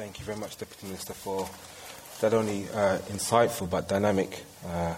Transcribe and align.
Thank 0.00 0.18
you 0.18 0.24
very 0.24 0.38
much, 0.38 0.56
Deputy 0.56 0.86
Minister, 0.86 1.12
for 1.12 1.46
not 2.22 2.32
only 2.32 2.64
uh, 2.70 2.96
insightful 3.12 3.68
but 3.68 3.86
dynamic 3.86 4.44
uh, 4.66 4.94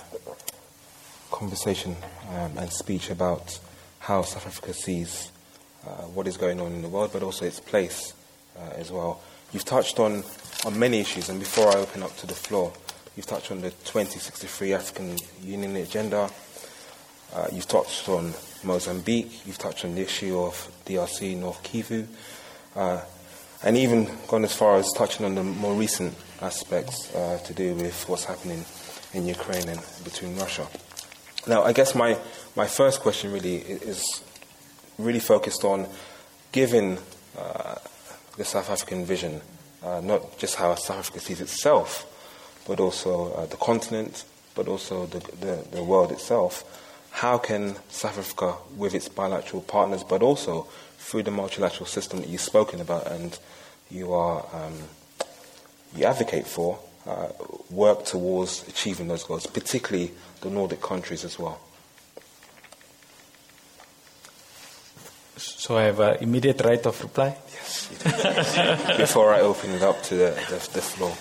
conversation 1.29 1.97
um, 2.29 2.57
and 2.57 2.73
speech 2.73 3.11
about 3.11 3.59
how 3.99 4.23
South 4.23 4.47
Africa 4.47 4.73
sees 4.73 5.33
uh, 5.85 6.03
what 6.15 6.29
is 6.29 6.37
going 6.37 6.61
on 6.61 6.71
in 6.71 6.83
the 6.83 6.89
world, 6.89 7.11
but 7.13 7.25
also 7.25 7.45
its 7.45 7.59
place 7.59 8.15
uh, 8.57 8.75
as 8.77 8.93
well. 8.93 9.21
You've 9.53 9.65
touched 9.65 9.99
on, 9.99 10.23
on 10.65 10.79
many 10.79 11.01
issues, 11.01 11.29
and 11.31 11.41
before 11.41 11.67
I 11.67 11.79
open 11.79 12.05
up 12.05 12.17
to 12.19 12.29
the 12.29 12.35
floor, 12.35 12.73
you've 13.17 13.27
touched 13.27 13.51
on 13.51 13.61
the 13.61 13.71
2063 13.71 14.73
African 14.73 15.17
Union 15.43 15.75
agenda. 15.75 16.31
Uh, 17.35 17.49
you've 17.53 17.67
touched 17.67 18.09
on 18.09 18.33
Mozambique. 18.63 19.45
You've 19.49 19.59
touched 19.59 19.85
on 19.85 19.97
the 19.97 20.03
issue 20.03 20.39
of 20.39 20.55
DRC 20.87 21.37
North 21.39 21.61
Kivu. 21.65 22.07
And 23.65 23.77
even 23.77 24.11
gone 24.27 24.45
as 24.45 24.55
far 24.55 24.77
as 24.77 24.91
touching 24.97 25.25
on 25.25 25.35
the 25.37 25.45
more 25.45 25.75
recent 25.75 26.15
aspects 26.41 27.15
uh, 27.15 27.39
to 27.45 27.55
do 27.55 27.75
with 27.75 28.09
what's 28.09 28.25
happening 28.25 28.65
in 29.13 29.27
Ukraine 29.27 29.69
and 29.69 29.81
between 30.05 30.37
Russia. 30.37 30.67
Now, 31.47 31.63
I 31.63 31.73
guess 31.73 31.95
my, 31.95 32.19
my 32.57 32.67
first 32.67 33.01
question 33.01 33.33
really 33.33 33.57
is 33.57 34.23
really 34.99 35.21
focused 35.21 35.65
on 35.65 35.87
giving 36.51 36.99
uh, 37.39 37.77
the 38.37 38.45
South 38.45 38.71
African 38.71 39.05
vision, 39.05 39.41
uh, 39.83 40.01
not 40.01 40.39
just 40.39 40.57
how 40.57 40.75
South 40.75 40.99
Africa 40.99 41.21
sees 41.21 41.41
itself, 41.41 42.07
but 42.67 42.81
also 42.81 43.33
uh, 43.35 43.47
the 43.47 43.57
continent, 43.57 44.25
but 44.55 44.69
also 44.69 45.07
the, 45.07 45.19
the, 45.37 45.65
the 45.73 45.83
world 45.83 46.13
itself. 46.13 46.65
How 47.11 47.39
can 47.39 47.77
South 47.89 48.19
Africa, 48.19 48.55
with 48.77 48.95
its 48.95 49.09
bilateral 49.09 49.63
partners, 49.63 50.03
but 50.03 50.23
also 50.23 50.67
through 51.03 51.25
the 51.25 51.31
multilateral 51.31 51.87
system 51.87 52.21
that 52.21 52.29
you've 52.29 52.41
spoken 52.41 52.81
about 52.81 53.07
and 53.09 53.39
you 53.91 54.13
are 54.13 54.47
um, 54.55 54.75
you 55.95 56.05
advocate 56.05 56.47
for, 56.47 56.79
uh, 57.07 57.29
work 57.71 58.05
towards 58.05 58.67
achieving 58.69 59.09
those 59.09 59.25
goals, 59.25 59.47
particularly 59.47 60.13
the 60.41 60.49
Nordic 60.49 60.81
countries 60.81 61.25
as 61.25 61.39
well. 61.39 61.61
So 65.37 65.77
I 65.77 65.83
have 65.83 66.01
an 66.01 66.17
immediate 66.21 66.61
right 66.61 66.85
of 66.87 67.03
reply? 67.03 67.37
Yes. 67.53 67.89
Before 68.97 69.35
I 69.35 69.41
open 69.41 69.71
it 69.73 69.83
up 69.83 70.03
to 70.05 70.15
the, 70.15 70.31
the, 70.49 70.71
the, 70.73 70.81
floor. 70.81 71.13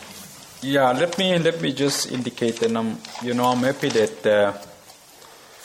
Yeah, 0.61 0.91
let 0.91 1.17
me 1.17 1.37
let 1.39 1.59
me 1.59 1.73
just 1.73 2.11
indicate, 2.11 2.61
and 2.61 2.77
I'm 2.77 2.97
you 3.23 3.33
know 3.33 3.45
I'm 3.45 3.63
happy 3.63 3.89
that 3.89 4.25
uh, 4.25 4.53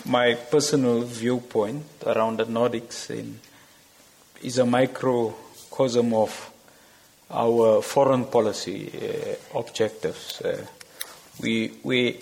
my 0.07 0.35
personal 0.35 1.03
viewpoint 1.03 1.85
around 2.07 2.39
the 2.39 2.45
Nordics 2.45 3.11
in 3.11 3.41
is 4.43 4.59
a 4.59 4.67
microcosm 4.67 6.15
of 6.15 6.53
our 7.31 7.83
foreign 7.83 8.27
policy 8.27 8.91
uh, 8.95 9.59
objectives. 9.59 10.41
Uh, 10.41 10.65
we, 11.41 11.73
we, 11.83 12.21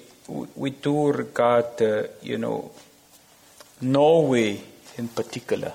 we 0.54 0.70
do 0.70 1.12
regard, 1.12 1.80
uh, 1.82 2.04
you 2.22 2.38
know, 2.38 2.70
Norway 3.80 4.60
in 4.96 5.08
particular 5.08 5.72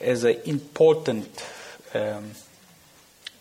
as 0.00 0.24
an 0.24 0.36
important 0.44 1.44
um, 1.94 2.30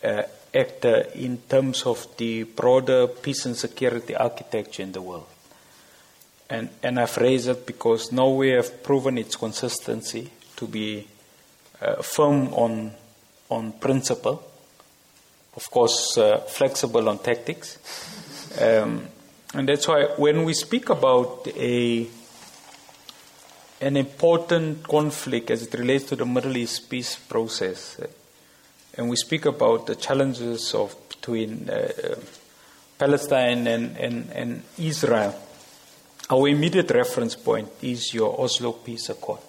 uh, 0.04 0.24
actor 0.54 1.08
in 1.16 1.38
terms 1.50 1.84
of 1.84 2.08
the 2.18 2.44
broader 2.44 3.08
peace 3.08 3.46
and 3.46 3.56
security 3.56 4.16
architecture 4.16 4.84
in 4.84 4.92
the 4.92 5.02
world. 5.02 5.28
And, 6.50 6.70
and 6.84 7.00
I've 7.00 7.18
raised 7.18 7.48
it 7.50 7.66
because 7.66 8.12
Norway 8.12 8.52
have 8.52 8.84
proven 8.84 9.18
its 9.18 9.36
consistency 9.36 10.30
to 10.56 10.68
be 10.68 11.08
uh, 11.82 12.02
firm 12.02 12.54
on, 12.54 12.92
on 13.50 13.74
principle, 13.74 14.44
of 15.56 15.70
course, 15.72 16.18
uh, 16.18 16.38
flexible 16.40 17.08
on 17.10 17.20
tactics. 17.20 17.78
Um, 18.62 19.08
and 19.54 19.70
that's 19.70 19.88
why 19.88 20.06
when 20.18 20.44
we 20.44 20.54
speak 20.54 20.90
about 20.90 21.48
a, 21.56 22.08
an 23.82 23.98
important 23.98 24.84
conflict 24.88 25.52
as 25.52 25.64
it 25.68 25.74
relates 25.74 26.06
to 26.06 26.16
the 26.16 26.26
Middle 26.26 26.58
East 26.58 26.90
peace 26.90 27.16
process, 27.16 28.00
uh, 28.00 28.08
and 28.98 29.10
we 29.10 29.16
speak 29.16 29.46
about 29.46 29.88
the 29.88 29.96
challenges 29.96 30.74
of 30.74 30.96
between 31.10 31.70
uh, 31.70 32.16
Palestine 32.98 33.68
and, 33.68 33.98
and, 33.98 34.32
and 34.32 34.64
Israel, 34.78 35.36
our 36.30 36.48
immediate 36.48 36.90
reference 36.92 37.36
point 37.36 37.70
is 37.82 38.14
your 38.14 38.40
Oslo 38.40 38.72
Peace 38.72 39.10
Accord 39.10 39.40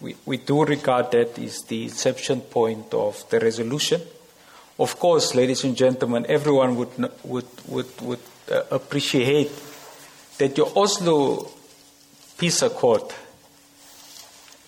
we, 0.00 0.16
we 0.26 0.36
do 0.38 0.64
regard 0.64 1.10
that 1.12 1.38
as 1.38 1.62
the 1.62 1.84
inception 1.84 2.40
point 2.40 2.92
of 2.92 3.28
the 3.30 3.40
resolution. 3.40 4.00
Of 4.78 4.98
course, 4.98 5.34
ladies 5.34 5.64
and 5.64 5.76
gentlemen, 5.76 6.26
everyone 6.28 6.76
would, 6.76 6.90
would, 7.24 7.46
would, 7.68 8.00
would 8.02 8.20
uh, 8.50 8.62
appreciate 8.70 9.50
that 10.38 10.56
your 10.56 10.70
Oslo 10.76 11.48
peace 12.36 12.62
accord 12.62 13.02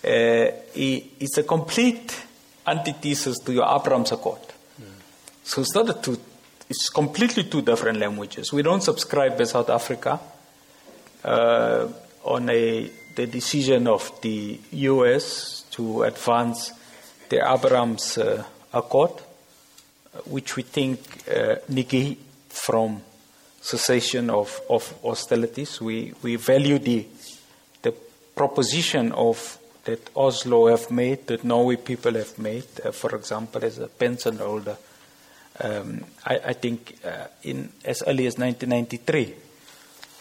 uh, 0.03 0.47
is 0.73 1.37
a 1.37 1.43
complete 1.43 2.23
antithesis 2.65 3.39
to 3.39 3.53
your 3.53 3.65
Abraham 3.65 4.05
Accord. 4.11 4.39
Mm. 4.81 4.85
So 5.43 5.61
it's 5.61 5.75
not 5.75 5.89
a 5.89 5.93
two, 5.93 6.19
it's 6.69 6.89
completely 6.89 7.43
two 7.43 7.61
different 7.61 7.99
languages. 7.99 8.53
We 8.53 8.61
don't 8.61 8.81
subscribe 8.81 9.39
as 9.41 9.51
South 9.51 9.69
Africa 9.69 10.19
uh, 11.23 11.87
on 12.23 12.49
a 12.49 12.89
the 13.17 13.25
decision 13.25 13.87
of 13.87 14.21
the 14.21 14.59
U.S. 14.71 15.65
to 15.71 16.03
advance 16.03 16.71
the 17.29 17.37
Abrahams 17.37 18.19
uh, 18.19 18.43
Accord, 18.71 19.11
which 20.25 20.55
we 20.55 20.61
think 20.61 20.99
uh, 21.27 21.55
negate 21.67 22.19
from 22.47 23.01
cessation 23.59 24.29
of, 24.29 24.61
of 24.69 24.93
hostilities. 25.01 25.81
We, 25.81 26.13
we 26.21 26.35
value 26.35 26.77
the, 26.77 27.07
the 27.81 27.91
proposition 28.35 29.11
of 29.13 29.57
that 29.85 30.11
Oslo 30.15 30.67
have 30.67 30.91
made, 30.91 31.25
that 31.25 31.43
Norway 31.43 31.77
people 31.77 32.13
have 32.13 32.37
made, 32.37 32.65
uh, 32.85 32.91
for 32.91 33.15
example, 33.15 33.65
as 33.65 33.79
a 33.79 33.87
pension 33.87 34.37
holder. 34.37 34.77
Um, 35.59 36.03
I, 36.23 36.39
I, 36.45 36.53
think 36.53 36.97
uh, 37.03 37.25
in 37.41 37.69
as 37.83 38.03
early 38.05 38.27
as 38.27 38.37
1993. 38.37 39.33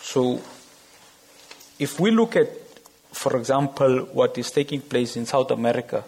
So, 0.00 0.40
if 1.78 2.00
we 2.00 2.10
look 2.10 2.36
at 2.36 2.65
for 3.16 3.36
example, 3.38 4.00
what 4.12 4.36
is 4.36 4.50
taking 4.50 4.82
place 4.82 5.16
in 5.16 5.24
South 5.24 5.50
America 5.50 6.04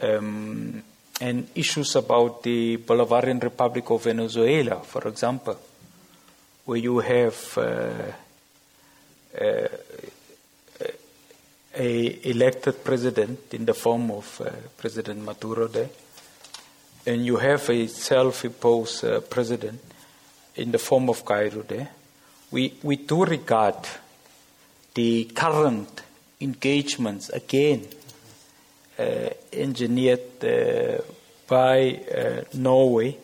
um, 0.00 0.82
and 1.20 1.48
issues 1.54 1.96
about 1.96 2.42
the 2.42 2.76
Bolivarian 2.76 3.42
Republic 3.42 3.90
of 3.90 4.04
Venezuela, 4.04 4.80
for 4.80 5.08
example, 5.08 5.58
where 6.66 6.78
you 6.78 6.98
have 6.98 7.58
uh, 7.58 7.62
uh, 9.40 9.68
a 11.74 12.28
elected 12.30 12.84
president 12.84 13.54
in 13.54 13.64
the 13.64 13.74
form 13.74 14.10
of 14.10 14.40
uh, 14.42 14.50
President 14.76 15.24
Maduro 15.24 15.66
there, 15.66 15.88
and 17.06 17.24
you 17.24 17.36
have 17.36 17.70
a 17.70 17.86
self-imposed 17.86 19.04
uh, 19.04 19.20
president 19.20 19.80
in 20.56 20.70
the 20.72 20.78
form 20.78 21.08
of 21.08 21.24
Guaido 21.24 21.66
there. 21.66 21.88
We 22.50 22.74
we 22.82 22.96
do 22.96 23.24
regard 23.24 23.76
the 24.96 25.26
current 25.34 26.02
engagements 26.40 27.28
again 27.28 27.86
uh, 28.98 29.28
engineered 29.52 30.42
uh, 30.42 31.02
by 31.46 32.00
uh, 32.16 32.42
Norway 32.54 33.14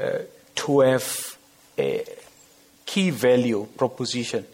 uh, 0.00 0.18
to 0.54 0.80
have 0.80 1.36
a 1.76 2.04
key 2.86 3.10
value 3.10 3.66
proposition 3.76 4.46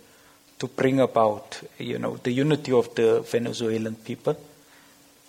to 0.59 0.67
bring 0.67 1.01
about, 1.01 1.61
you 1.79 1.99
know, 1.99 2.17
the 2.17 2.33
unity 2.33 2.73
of 2.73 2.95
the 2.95 3.21
Venezuelan 3.21 3.97
people. 3.97 4.37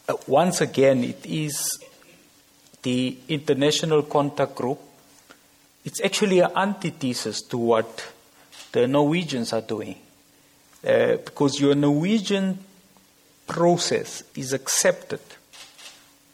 Uh, 0.07 0.13
once 0.27 0.61
again, 0.61 1.03
it 1.03 1.25
is 1.25 1.77
the 2.83 3.17
international 3.27 4.03
contact 4.03 4.55
group. 4.55 4.79
It's 5.83 5.99
actually 5.99 6.39
an 6.39 6.51
antithesis 6.55 7.41
to 7.49 7.57
what 7.57 8.13
the 8.71 8.87
Norwegians 8.87 9.51
are 9.51 9.61
doing. 9.61 9.97
Uh, 10.83 11.17
because 11.17 11.59
your 11.59 11.75
Norwegian 11.75 12.57
process 13.45 14.23
is 14.35 14.51
accepted 14.53 15.19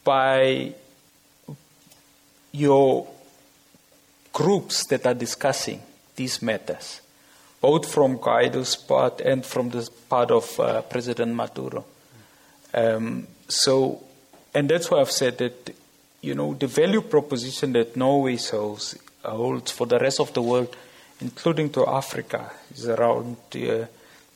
by 0.06 0.74
your 2.54 3.08
groups 4.32 4.86
that 4.88 5.06
are 5.06 5.14
discussing 5.14 5.82
these 6.16 6.42
matters, 6.42 7.02
both 7.60 7.92
from 7.92 8.18
Guaido's 8.18 8.76
part 8.78 9.20
and 9.20 9.46
from 9.46 9.70
the 9.70 9.90
part 10.08 10.32
of 10.32 10.60
uh, 10.60 10.82
President 10.84 11.36
Maduro. 11.36 11.84
Um, 12.74 13.28
so, 13.50 14.02
and 14.54 14.70
that's 14.70 14.90
why 14.90 15.02
I've 15.02 15.12
said 15.12 15.38
that, 15.40 15.76
you 16.22 16.36
know, 16.36 16.54
the 16.54 16.68
value 16.68 17.02
proposition 17.02 17.74
that 17.74 17.98
Norway 17.98 18.38
holds, 18.38 18.98
holds 19.24 19.72
for 19.72 19.88
the 19.88 20.00
rest 20.00 20.20
of 20.20 20.34
the 20.34 20.42
world, 20.42 20.76
including 21.20 21.70
to 21.72 21.86
Africa, 21.86 22.52
is 22.74 22.88
around 22.88 23.38
uh, 23.56 23.86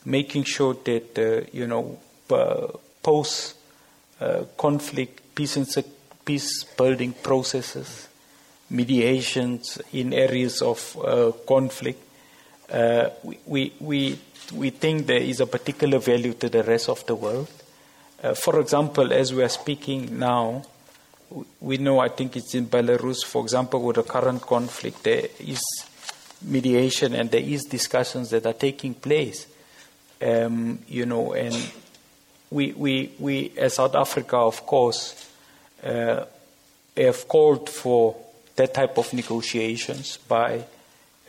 making 0.06 0.44
sure 0.44 0.76
that 0.84 1.18
uh, 1.18 1.48
you 1.52 1.68
know 1.68 2.00
post 3.04 3.56
uh, 4.20 4.44
conflict 4.58 5.36
peace 5.36 5.58
and 5.58 5.68
peace 6.24 6.64
building 6.64 7.14
processes 7.14 8.08
mediations 8.72 9.80
in 9.92 10.14
areas 10.14 10.62
of 10.62 10.98
uh, 11.04 11.32
conflict. 11.46 12.02
Uh, 12.72 13.10
we, 13.46 13.74
we, 13.80 14.18
we 14.54 14.70
think 14.70 15.06
there 15.06 15.22
is 15.22 15.42
a 15.42 15.46
particular 15.46 16.00
value 16.00 16.34
to 16.34 16.48
the 16.48 16.64
rest 16.64 16.88
of 16.88 17.06
the 17.06 17.14
world. 17.14 17.50
For 18.36 18.60
example, 18.60 19.12
as 19.12 19.34
we 19.34 19.44
are 19.44 19.50
speaking 19.50 20.18
now, 20.18 20.64
we 21.60 21.78
know, 21.78 22.00
I 22.00 22.10
think 22.10 22.38
it's 22.38 22.54
in 22.54 22.68
Belarus, 22.68 23.26
for 23.26 23.42
example, 23.42 23.82
with 23.82 23.96
the 23.96 24.04
current 24.04 24.42
conflict, 24.42 25.04
there 25.04 25.28
is 25.40 25.62
mediation 26.44 27.16
and 27.16 27.32
there 27.32 27.42
is 27.42 27.64
discussions 27.64 28.30
that 28.30 28.46
are 28.46 28.54
taking 28.54 28.94
place. 28.94 29.48
Um, 30.22 30.80
you 30.88 31.06
know, 31.06 31.34
and 31.34 31.56
we, 32.52 32.74
we, 32.74 33.12
we, 33.18 33.54
as 33.58 33.76
South 33.76 33.96
Africa, 33.96 34.38
of 34.38 34.66
course, 34.66 35.30
uh, 35.84 36.26
have 36.96 37.28
called 37.28 37.70
for 37.70 38.16
that 38.56 38.74
type 38.74 38.98
of 38.98 39.14
negotiations 39.14 40.18
by 40.18 40.64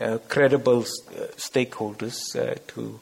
uh, 0.00 0.19
credible 0.29 0.81
uh, 0.81 1.27
stakeholders 1.37 2.37
uh, 2.37 2.56
to, 2.67 2.99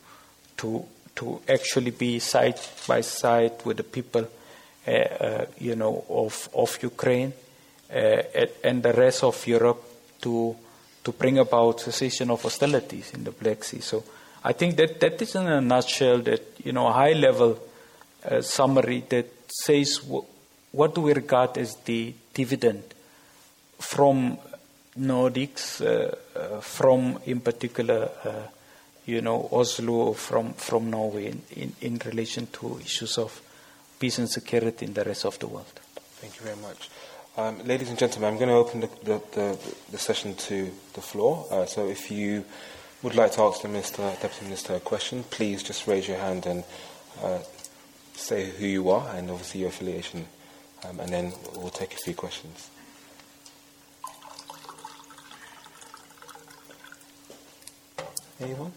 to, 0.58 0.84
to 1.16 1.40
actually 1.48 1.90
be 1.90 2.18
side 2.18 2.60
by 2.86 3.00
side 3.00 3.54
with 3.64 3.78
the 3.78 3.82
people, 3.82 4.28
uh, 4.86 5.44
you 5.58 5.74
know, 5.74 6.04
of, 6.08 6.48
of 6.54 6.78
Ukraine 6.82 7.32
and 7.88 8.82
the 8.82 8.92
rest 8.92 9.24
of 9.24 9.46
Europe 9.46 9.82
to, 10.20 10.54
to 11.02 11.12
bring 11.12 11.38
about 11.38 11.80
cessation 11.80 12.30
of 12.30 12.42
hostilities 12.42 13.12
in 13.14 13.24
the 13.24 13.32
Black 13.32 13.64
Sea. 13.64 13.80
So 13.80 14.04
I 14.42 14.52
think 14.52 14.76
that 14.76 15.00
that 15.00 15.20
is 15.20 15.34
in 15.34 15.46
a 15.46 15.60
nutshell 15.60 16.18
that, 16.18 16.42
you 16.64 16.72
know, 16.72 16.86
a 16.86 16.92
high 16.92 17.12
level 17.12 17.58
summary 18.40 19.04
that 19.08 19.26
says 19.48 19.98
w- 19.98 20.24
what 20.72 20.94
do 20.94 21.02
we 21.02 21.12
regard 21.12 21.58
as 21.58 21.74
the 21.84 22.14
dividend 22.32 22.82
from 23.78 24.38
Nordics, 24.98 25.80
uh, 25.80 26.14
uh, 26.38 26.60
from 26.60 27.18
in 27.24 27.40
particular, 27.40 28.10
uh, 28.24 28.42
you 29.06 29.20
know, 29.20 29.48
Oslo, 29.52 30.12
from, 30.12 30.52
from 30.54 30.90
Norway 30.90 31.26
in, 31.26 31.42
in, 31.50 31.72
in, 31.80 32.00
relation 32.04 32.46
to 32.48 32.78
issues 32.80 33.18
of 33.18 33.40
peace 33.98 34.18
and 34.18 34.28
security 34.28 34.86
in 34.86 34.92
the 34.92 35.04
rest 35.04 35.24
of 35.24 35.38
the 35.38 35.46
world. 35.46 35.80
Thank 36.20 36.36
you 36.36 36.42
very 36.42 36.56
much. 36.56 36.90
Um, 37.36 37.64
ladies 37.64 37.88
and 37.88 37.98
gentlemen, 37.98 38.32
I'm 38.32 38.38
going 38.38 38.48
to 38.48 38.56
open 38.56 38.80
the, 38.80 38.90
the, 39.04 39.22
the, 39.32 39.74
the 39.92 39.98
session 39.98 40.34
to 40.34 40.70
the 40.94 41.00
floor. 41.00 41.46
Uh, 41.50 41.66
so 41.66 41.88
if 41.88 42.10
you 42.10 42.44
would 43.02 43.14
like 43.14 43.32
to 43.32 43.40
ask 43.42 43.62
the 43.62 43.68
Minister, 43.68 44.02
Deputy 44.20 44.44
Minister 44.44 44.74
a 44.74 44.80
question, 44.80 45.24
please 45.30 45.62
just 45.62 45.86
raise 45.86 46.06
your 46.06 46.18
hand 46.18 46.44
and 46.44 46.64
uh, 47.22 47.38
say 48.14 48.50
who 48.50 48.66
you 48.66 48.90
are 48.90 49.08
and 49.16 49.30
obviously 49.30 49.60
your 49.60 49.70
affiliation, 49.70 50.26
um, 50.84 51.00
and 51.00 51.08
then 51.10 51.32
we'll 51.54 51.70
take 51.70 51.94
a 51.94 51.96
few 51.96 52.14
questions. 52.14 52.68
Anyone? 58.38 58.72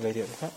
Lady 0.00 0.20
at 0.22 0.28
the 0.28 0.46
back. 0.46 0.52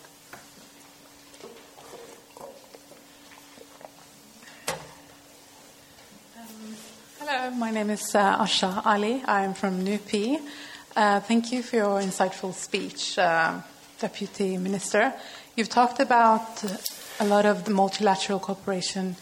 Um, 6.38 6.76
hello, 7.20 7.50
my 7.52 7.72
name 7.72 7.90
is 7.90 8.16
uh, 8.16 8.38
Asha 8.40 8.86
Ali. 8.86 9.22
I'm 9.26 9.54
from 9.54 9.84
NUPI. 9.84 10.40
Uh, 10.96 11.20
thank 11.20 11.52
you 11.52 11.62
for 11.62 11.76
your 11.76 12.00
insightful 12.00 12.54
speech, 12.54 13.20
uh, 13.20 13.60
Deputy 14.00 14.56
Minister. 14.56 15.14
You've 15.58 15.68
talked 15.68 16.00
about 16.00 16.64
a 17.20 17.26
lot 17.26 17.46
of 17.46 17.66
the 17.66 17.72
multilateral 17.72 18.40
cooperation 18.40 19.18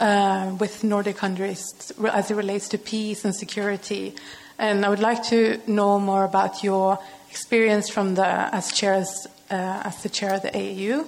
uh, 0.00 0.54
with 0.60 0.84
Nordic 0.84 1.16
countries 1.16 1.64
as 2.12 2.30
it 2.30 2.34
relates 2.34 2.68
to 2.68 2.78
peace 2.78 3.24
and 3.24 3.34
security. 3.34 4.16
And 4.58 4.84
I 4.84 4.90
would 4.90 5.00
like 5.00 5.22
to 5.28 5.58
know 5.66 5.98
more 5.98 6.24
about 6.24 6.62
your 6.62 6.98
experience 7.30 7.88
from 7.88 8.14
the 8.14 8.26
as 8.26 8.70
chairs 8.70 9.26
uh, 9.50 9.84
as 9.84 10.02
the 10.02 10.10
chair 10.10 10.34
of 10.34 10.42
the 10.42 10.54
AU, 10.54 11.06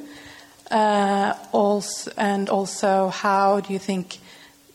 uh, 0.74 1.34
also, 1.52 2.10
and 2.16 2.48
also 2.48 3.08
how 3.08 3.60
do 3.60 3.74
you 3.74 3.78
think 3.78 4.16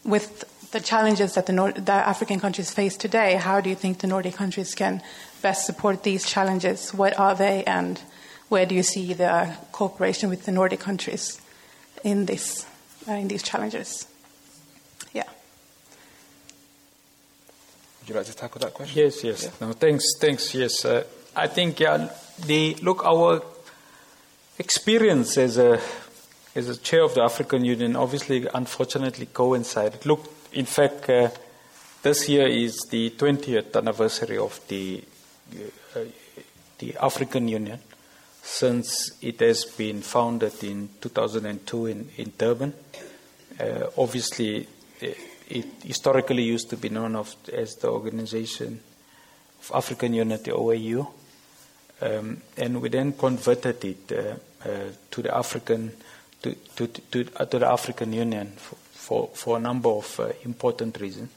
with 0.04 0.46
the 0.76 0.82
challenges 0.82 1.36
that 1.36 1.46
the, 1.46 1.54
Nord- 1.54 1.86
the, 1.86 1.94
African 1.94 2.38
countries 2.38 2.70
face 2.70 2.98
today, 2.98 3.36
how 3.36 3.62
do 3.62 3.70
you 3.70 3.76
think 3.76 4.00
the 4.00 4.08
Nordic 4.08 4.36
countries 4.36 4.76
can 4.76 5.02
best 5.42 5.66
support 5.66 6.04
these 6.04 6.26
challenges? 6.26 6.94
What 6.94 7.18
are 7.18 7.34
they, 7.34 7.64
and 7.64 7.98
where 8.50 8.66
do 8.66 8.76
you 8.76 8.84
see 8.84 9.14
the 9.14 9.56
cooperation 9.72 10.30
with 10.30 10.44
the 10.44 10.52
Nordic 10.52 10.82
countries 10.82 11.40
in 12.04 12.26
this 12.26 12.66
uh, 13.08 13.14
in 13.14 13.30
these 13.30 13.42
challenges? 13.42 14.06
Yeah. 15.14 15.24
Would 18.02 18.10
you 18.10 18.16
like 18.16 18.26
to 18.26 18.36
tackle 18.36 18.60
that 18.60 18.74
question? 18.74 19.02
Yes, 19.02 19.24
yes. 19.24 19.44
Yeah. 19.46 19.68
No, 19.68 19.72
thanks, 19.72 20.04
thanks. 20.20 20.54
Yes, 20.54 20.84
uh, 20.84 21.06
I 21.38 21.48
think 21.48 21.80
yeah, 21.80 22.10
the 22.46 22.76
look 22.82 23.06
our 23.06 23.42
experience 24.60 25.38
as 25.38 25.58
a 25.58 25.80
as 26.54 26.68
a 26.68 26.76
chair 26.76 27.04
of 27.04 27.14
the 27.14 27.24
African 27.24 27.64
Union 27.64 27.96
obviously 27.96 28.46
unfortunately 28.54 29.28
coincided. 29.28 30.06
Look, 30.06 30.35
in 30.56 30.66
fact, 30.66 31.10
uh, 31.10 31.30
this 32.02 32.28
year 32.30 32.48
is 32.48 32.78
the 32.90 33.12
20th 33.12 33.76
anniversary 33.76 34.38
of 34.38 34.60
the 34.68 35.04
uh, 35.96 36.00
the 36.78 36.96
African 36.98 37.48
Union 37.48 37.80
since 38.42 39.18
it 39.22 39.40
has 39.40 39.66
been 39.66 40.02
founded 40.02 40.64
in 40.64 40.90
2002 41.02 41.86
in, 41.88 42.10
in 42.18 42.34
Durban. 42.38 42.74
Uh, 43.60 43.88
obviously, 43.98 44.68
it, 45.02 45.18
it, 45.50 45.66
historically 45.84 46.44
used 46.44 46.70
to 46.70 46.78
be 46.78 46.90
known 46.90 47.16
of 47.16 47.36
as 47.52 47.76
the 47.76 47.90
Organization 47.90 48.80
of 49.62 49.72
African 49.74 50.14
Unity, 50.14 50.52
OAU. 50.52 51.08
Um, 52.02 52.42
and 52.58 52.82
we 52.82 52.90
then 52.90 53.14
converted 53.14 53.84
it 53.84 54.12
uh, 54.12 54.68
uh, 54.68 54.70
to 55.10 55.22
the 55.22 55.36
African 55.36 55.92
to, 56.42 56.54
to, 56.76 56.88
to, 56.88 57.28
uh, 57.38 57.46
to, 57.46 57.60
the 57.60 57.68
African 57.68 58.14
Union 58.14 58.52
for, 58.58 58.76
for, 59.06 59.30
for 59.34 59.58
a 59.58 59.60
number 59.60 59.90
of 59.90 60.20
uh, 60.20 60.30
important 60.44 61.00
reasons. 61.00 61.30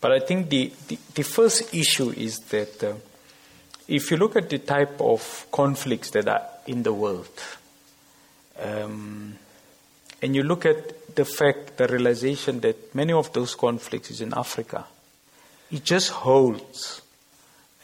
But 0.00 0.12
I 0.12 0.20
think 0.20 0.48
the, 0.48 0.72
the, 0.86 0.98
the 1.14 1.24
first 1.24 1.74
issue 1.74 2.10
is 2.10 2.38
that 2.50 2.84
uh, 2.84 2.94
if 3.88 4.10
you 4.10 4.16
look 4.16 4.36
at 4.36 4.48
the 4.48 4.58
type 4.58 5.00
of 5.00 5.46
conflicts 5.50 6.10
that 6.10 6.28
are 6.28 6.42
in 6.66 6.84
the 6.84 6.92
world, 6.92 7.42
um, 8.60 9.34
and 10.22 10.36
you 10.36 10.44
look 10.44 10.64
at 10.64 11.16
the 11.16 11.24
fact, 11.24 11.76
the 11.76 11.88
realization 11.88 12.60
that 12.60 12.94
many 12.94 13.12
of 13.12 13.32
those 13.32 13.56
conflicts 13.56 14.10
is 14.12 14.20
in 14.20 14.32
Africa, 14.34 14.84
it 15.72 15.82
just 15.82 16.10
holds, 16.10 17.02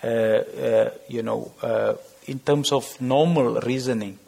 uh, 0.02 0.06
uh, 0.06 0.91
you 1.08 1.22
know, 1.22 1.53
uh, 1.62 1.94
in 2.26 2.38
terms 2.38 2.70
of 2.70 3.00
normal 3.00 3.60
reasoning, 3.60 4.19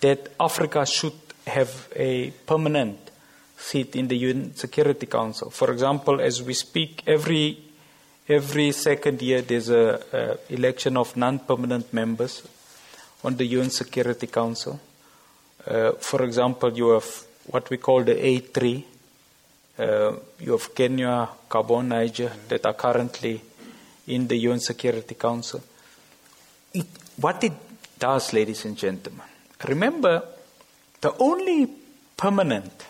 that 0.00 0.28
Africa 0.40 0.86
should 0.86 1.12
have 1.46 1.88
a 1.94 2.30
permanent 2.46 3.09
seat 3.60 3.94
in 3.94 4.08
the 4.08 4.16
UN 4.16 4.54
Security 4.54 5.06
Council. 5.06 5.50
For 5.50 5.70
example, 5.70 6.20
as 6.20 6.42
we 6.42 6.54
speak, 6.54 7.02
every 7.06 7.58
every 8.28 8.72
second 8.72 9.20
year 9.22 9.42
there's 9.42 9.68
a, 9.68 10.00
a 10.12 10.54
election 10.54 10.96
of 10.96 11.16
non-permanent 11.16 11.92
members 11.92 12.42
on 13.24 13.36
the 13.36 13.44
UN 13.44 13.70
Security 13.70 14.26
Council. 14.26 14.80
Uh, 15.66 15.92
for 15.92 16.24
example, 16.24 16.72
you 16.72 16.90
have 16.90 17.24
what 17.46 17.68
we 17.70 17.76
call 17.76 18.02
the 18.02 18.14
A3. 18.14 18.84
Uh, 19.78 20.12
you 20.38 20.52
have 20.52 20.74
Kenya, 20.74 21.28
Gabon, 21.48 21.88
Niger 21.88 22.32
that 22.48 22.64
are 22.66 22.74
currently 22.74 23.40
in 24.06 24.26
the 24.26 24.36
UN 24.36 24.60
Security 24.60 25.14
Council. 25.14 25.62
It, 26.72 26.86
what 27.16 27.42
it 27.44 27.52
does, 27.98 28.32
ladies 28.32 28.64
and 28.64 28.76
gentlemen, 28.76 29.26
remember 29.68 30.22
the 31.00 31.14
only 31.18 31.68
permanent 32.16 32.86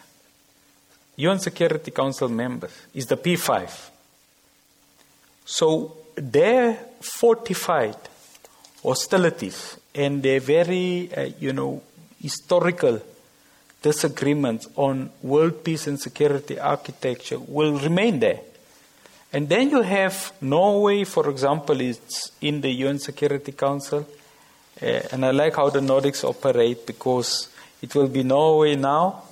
UN 1.29 1.39
Security 1.39 1.91
Council 1.91 2.29
members 2.29 2.71
is 2.95 3.07
the 3.07 3.17
P5. 3.17 3.91
So 5.45 5.97
their 6.15 6.75
fortified 7.01 7.97
hostilities 8.83 9.79
and 9.95 10.23
their 10.23 10.41
very, 10.41 11.11
uh, 11.15 11.31
you 11.39 11.53
know, 11.53 11.83
historical 12.21 13.01
disagreements 13.83 14.69
on 14.77 15.11
world 15.23 15.65
peace 15.65 15.87
and 15.87 15.99
security 15.99 16.59
architecture 16.59 17.39
will 17.39 17.79
remain 17.79 18.21
there. 18.21 18.41
And 19.33 19.49
then 19.49 19.71
you 19.71 19.83
have 19.83 20.33
Norway, 20.41 21.05
for 21.05 21.31
example, 21.31 21.81
is 21.81 22.33
in 22.41 22.61
the 22.61 22.71
UN 22.71 22.99
Security 22.99 23.53
Council. 23.53 24.07
Uh, 24.83 24.87
and 25.13 25.25
I 25.25 25.31
like 25.31 25.57
how 25.57 25.71
the 25.71 25.81
Nordics 25.81 26.25
operate 26.25 26.87
because 26.87 27.49
it 27.81 27.95
will 27.95 28.09
be 28.09 28.23
Norway 28.23 28.75
now. 28.75 29.23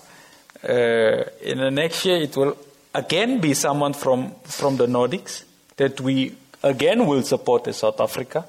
Uh, 0.62 1.24
in 1.42 1.58
the 1.58 1.70
next 1.70 2.04
year, 2.04 2.18
it 2.18 2.36
will 2.36 2.56
again 2.94 3.40
be 3.40 3.54
someone 3.54 3.92
from, 3.92 4.32
from 4.42 4.76
the 4.76 4.86
Nordics 4.86 5.44
that 5.76 6.00
we 6.00 6.34
again 6.62 7.06
will 7.06 7.22
support 7.22 7.68
as 7.68 7.78
South 7.78 8.00
Africa 8.00 8.44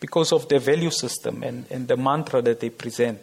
because 0.00 0.32
of 0.32 0.48
their 0.48 0.58
value 0.58 0.90
system 0.90 1.42
and, 1.42 1.66
and 1.70 1.86
the 1.88 1.96
mantra 1.96 2.42
that 2.42 2.60
they 2.60 2.70
present. 2.70 3.20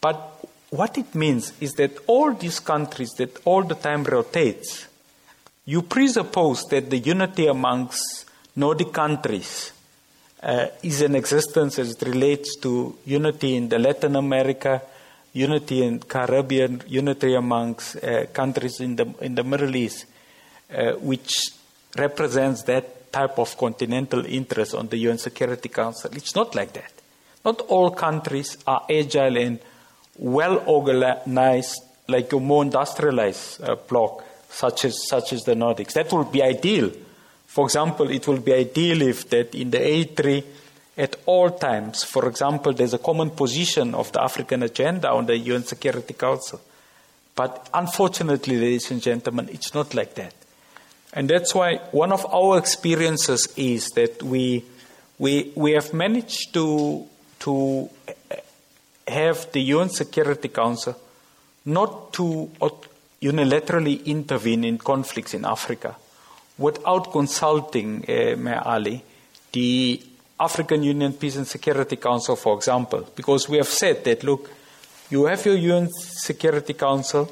But 0.00 0.46
what 0.70 0.96
it 0.96 1.14
means 1.14 1.52
is 1.60 1.72
that 1.74 1.98
all 2.06 2.32
these 2.32 2.60
countries 2.60 3.10
that 3.18 3.44
all 3.44 3.64
the 3.64 3.74
time 3.74 4.04
rotates 4.04 4.88
you 5.68 5.82
presuppose 5.82 6.64
that 6.70 6.88
the 6.88 6.96
unity 6.96 7.46
amongst 7.46 8.24
Nordic 8.56 8.90
countries 8.90 9.70
uh, 10.42 10.68
is 10.82 11.02
in 11.02 11.14
existence 11.14 11.78
as 11.78 11.90
it 11.90 12.02
relates 12.08 12.56
to 12.56 12.96
unity 13.04 13.54
in 13.54 13.68
the 13.68 13.78
Latin 13.78 14.16
America, 14.16 14.80
unity 15.38 15.82
in 15.84 16.00
Caribbean, 16.00 16.82
unity 16.88 17.34
amongst 17.34 17.96
uh, 17.96 18.26
countries 18.32 18.80
in 18.80 18.96
the 18.96 19.06
in 19.20 19.34
the 19.34 19.44
Middle 19.44 19.74
East, 19.76 20.06
uh, 20.74 20.92
which 20.94 21.30
represents 21.96 22.62
that 22.64 23.12
type 23.12 23.38
of 23.38 23.56
continental 23.56 24.24
interest 24.26 24.74
on 24.74 24.88
the 24.88 24.98
UN 24.98 25.18
Security 25.18 25.68
Council. 25.68 26.10
It's 26.14 26.34
not 26.34 26.54
like 26.54 26.72
that. 26.72 26.92
Not 27.44 27.60
all 27.68 27.90
countries 27.90 28.58
are 28.66 28.84
agile 28.90 29.38
and 29.38 29.58
well 30.18 30.62
organized, 30.66 31.80
like 32.08 32.32
a 32.32 32.40
more 32.40 32.62
industrialized 32.62 33.62
uh, 33.62 33.76
bloc, 33.76 34.24
such 34.50 34.84
as 34.84 35.08
such 35.08 35.32
as 35.32 35.44
the 35.44 35.54
Nordics. 35.54 35.92
That 35.94 36.12
would 36.12 36.32
be 36.32 36.42
ideal. 36.42 36.90
For 37.46 37.64
example, 37.64 38.10
it 38.10 38.26
would 38.28 38.44
be 38.44 38.52
ideal 38.52 39.02
if 39.02 39.30
that 39.30 39.54
in 39.54 39.70
the 39.70 39.78
A3 39.78 40.44
at 40.98 41.16
all 41.26 41.50
times, 41.50 42.02
for 42.02 42.28
example, 42.28 42.72
there's 42.72 42.92
a 42.92 42.98
common 42.98 43.30
position 43.30 43.94
of 43.94 44.10
the 44.10 44.20
African 44.20 44.64
agenda 44.64 45.10
on 45.10 45.26
the 45.26 45.38
UN 45.38 45.62
Security 45.62 46.12
Council. 46.14 46.60
But 47.36 47.70
unfortunately, 47.72 48.56
ladies 48.56 48.90
and 48.90 49.00
gentlemen, 49.00 49.48
it's 49.52 49.72
not 49.72 49.94
like 49.94 50.14
that. 50.16 50.34
And 51.12 51.30
that's 51.30 51.54
why 51.54 51.76
one 51.92 52.10
of 52.10 52.26
our 52.26 52.58
experiences 52.58 53.48
is 53.56 53.90
that 53.90 54.22
we, 54.24 54.64
we, 55.18 55.52
we 55.54 55.70
have 55.72 55.94
managed 55.94 56.52
to, 56.54 57.06
to 57.40 57.88
have 59.06 59.50
the 59.52 59.60
UN 59.60 59.88
Security 59.90 60.48
Council 60.48 60.96
not 61.64 62.12
to 62.14 62.50
unilaterally 63.22 64.04
intervene 64.04 64.64
in 64.64 64.78
conflicts 64.78 65.32
in 65.32 65.44
Africa 65.44 65.94
without 66.58 67.12
consulting, 67.12 68.04
uh, 68.08 68.62
Ali, 68.64 69.02
the 69.52 70.02
African 70.40 70.82
Union 70.82 71.12
Peace 71.14 71.36
and 71.36 71.46
Security 71.46 71.96
Council, 71.96 72.36
for 72.36 72.56
example, 72.56 73.08
because 73.14 73.48
we 73.48 73.56
have 73.56 73.68
said 73.68 74.04
that, 74.04 74.22
look, 74.22 74.50
you 75.10 75.24
have 75.26 75.44
your 75.44 75.56
UN 75.56 75.88
Security 75.90 76.74
Council, 76.74 77.30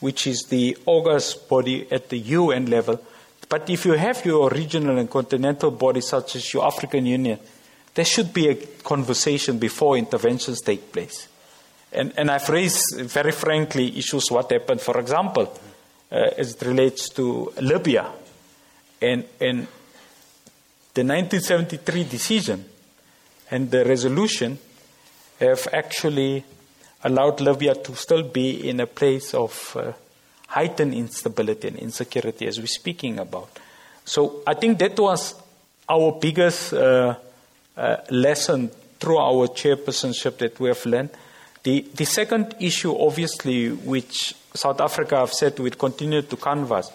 which 0.00 0.26
is 0.26 0.42
the 0.48 0.76
august 0.86 1.48
body 1.48 1.90
at 1.90 2.08
the 2.08 2.18
UN 2.18 2.66
level, 2.66 3.00
but 3.48 3.70
if 3.70 3.84
you 3.86 3.92
have 3.92 4.24
your 4.24 4.50
regional 4.50 4.98
and 4.98 5.08
continental 5.08 5.70
bodies, 5.70 6.08
such 6.08 6.36
as 6.36 6.52
your 6.52 6.66
African 6.66 7.06
Union, 7.06 7.38
there 7.94 8.04
should 8.04 8.32
be 8.32 8.48
a 8.48 8.54
conversation 8.54 9.58
before 9.58 9.96
interventions 9.96 10.60
take 10.60 10.92
place. 10.92 11.28
And, 11.92 12.12
and 12.16 12.30
I've 12.30 12.48
raised, 12.48 13.00
very 13.00 13.32
frankly, 13.32 13.96
issues 13.96 14.30
what 14.30 14.50
happened, 14.50 14.80
for 14.80 14.98
example, 14.98 15.52
uh, 16.10 16.16
as 16.36 16.54
it 16.54 16.62
relates 16.62 17.08
to 17.10 17.52
Libya. 17.60 18.10
And, 19.00 19.24
and 19.40 19.66
the 20.96 21.04
1973 21.04 22.04
decision 22.04 22.64
and 23.50 23.70
the 23.70 23.84
resolution 23.84 24.58
have 25.38 25.68
actually 25.70 26.42
allowed 27.04 27.38
Libya 27.42 27.74
to 27.74 27.94
still 27.94 28.22
be 28.22 28.66
in 28.66 28.80
a 28.80 28.86
place 28.86 29.34
of 29.34 29.76
uh, 29.76 29.92
heightened 30.48 30.94
instability 30.94 31.68
and 31.68 31.76
insecurity 31.76 32.46
as 32.46 32.58
we're 32.58 32.66
speaking 32.66 33.18
about. 33.18 33.50
So 34.06 34.42
I 34.46 34.54
think 34.54 34.78
that 34.78 34.98
was 34.98 35.34
our 35.86 36.12
biggest 36.12 36.72
uh, 36.72 37.16
uh, 37.76 37.96
lesson 38.08 38.70
through 38.98 39.18
our 39.18 39.48
chairpersonship 39.48 40.38
that 40.38 40.58
we 40.58 40.68
have 40.68 40.86
learned. 40.86 41.10
The, 41.62 41.84
the 41.94 42.06
second 42.06 42.56
issue, 42.58 42.96
obviously, 42.98 43.68
which 43.68 44.34
South 44.54 44.80
Africa 44.80 45.16
have 45.18 45.34
said 45.34 45.58
we 45.58 45.72
continue 45.72 46.22
to 46.22 46.36
canvass, 46.36 46.90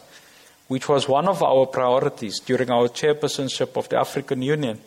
which 0.71 0.87
was 0.87 1.05
one 1.05 1.27
of 1.27 1.43
our 1.43 1.65
priorities 1.65 2.39
during 2.39 2.71
our 2.71 2.87
chairpersonship 2.87 3.75
of 3.75 3.89
the 3.89 3.99
African 3.99 4.41
Union, 4.41 4.79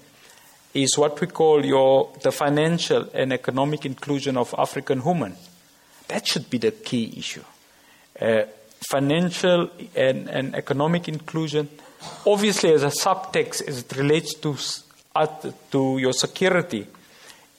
is 0.73 0.97
what 0.97 1.21
we 1.21 1.27
call 1.27 1.63
your, 1.63 2.11
the 2.23 2.33
financial 2.33 3.07
and 3.13 3.35
economic 3.35 3.85
inclusion 3.85 4.39
of 4.39 4.55
African 4.57 5.05
women. 5.05 5.37
That 6.09 6.27
should 6.27 6.49
be 6.49 6.57
the 6.57 6.71
key 6.71 7.13
issue. 7.19 7.45
Uh, 8.19 8.45
financial 8.89 9.69
and, 9.95 10.27
and, 10.31 10.55
economic 10.55 11.07
inclusion, 11.07 11.69
obviously, 12.27 12.73
as 12.73 12.83
a 12.83 12.87
subtext 12.87 13.69
as 13.69 13.81
it 13.81 13.95
relates 13.95 14.33
to, 14.37 14.57
to 15.71 15.99
your 15.99 16.15
security, 16.15 16.87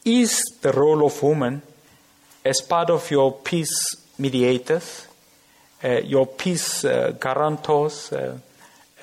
is 0.04 0.42
the 0.64 0.72
role 0.72 1.06
of 1.06 1.22
women 1.22 1.62
as 2.44 2.60
part 2.62 2.90
of 2.90 3.12
your 3.12 3.34
peace 3.34 3.78
mediators 4.18 5.06
Uh, 5.84 6.00
your 6.06 6.26
peace 6.26 6.86
uh, 6.86 7.14
guarantors, 7.20 8.12
uh, 8.14 8.38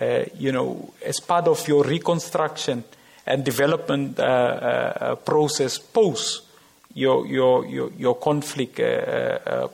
uh, 0.00 0.24
you 0.38 0.50
know, 0.50 0.92
as 1.04 1.20
part 1.20 1.46
of 1.46 1.68
your 1.68 1.84
reconstruction 1.84 2.82
and 3.26 3.44
development 3.44 4.18
uh, 4.18 5.14
process 5.16 5.78
post 5.78 6.42
your, 6.94 7.26
your, 7.26 7.66
your, 7.66 7.90
your 7.98 8.14
conflict 8.16 8.80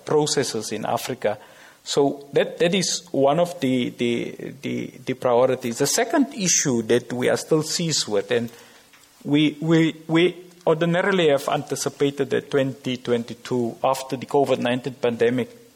processes 0.05 0.73
in 0.73 0.85
Africa. 0.85 1.39
So 1.85 2.27
that, 2.33 2.59
that 2.59 2.75
is 2.75 3.07
one 3.13 3.41
of 3.41 3.59
the, 3.61 3.91
the, 3.91 4.55
the, 4.61 4.93
the, 5.07 5.15
priorities. 5.15 5.79
The 5.79 5.87
second 5.87 6.35
issue 6.35 6.83
that 6.83 7.13
we 7.13 7.31
are 7.31 7.37
still 7.37 7.63
seized 7.63 8.07
with, 8.09 8.31
and 8.31 8.51
we, 9.25 9.57
we, 9.61 9.97
we 10.07 10.37
ordinarily 10.67 11.31
have 11.31 11.49
anticipated 11.49 12.29
that 12.31 12.51
2022, 12.51 13.79
after 13.83 14.17
the 14.17 14.27
COVID 14.27 14.59
19 14.59 14.95
pandemic, 14.95 15.68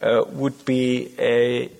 uh, 0.00 0.24
would 0.28 0.64
be 0.64 1.12
a, 1.18 1.70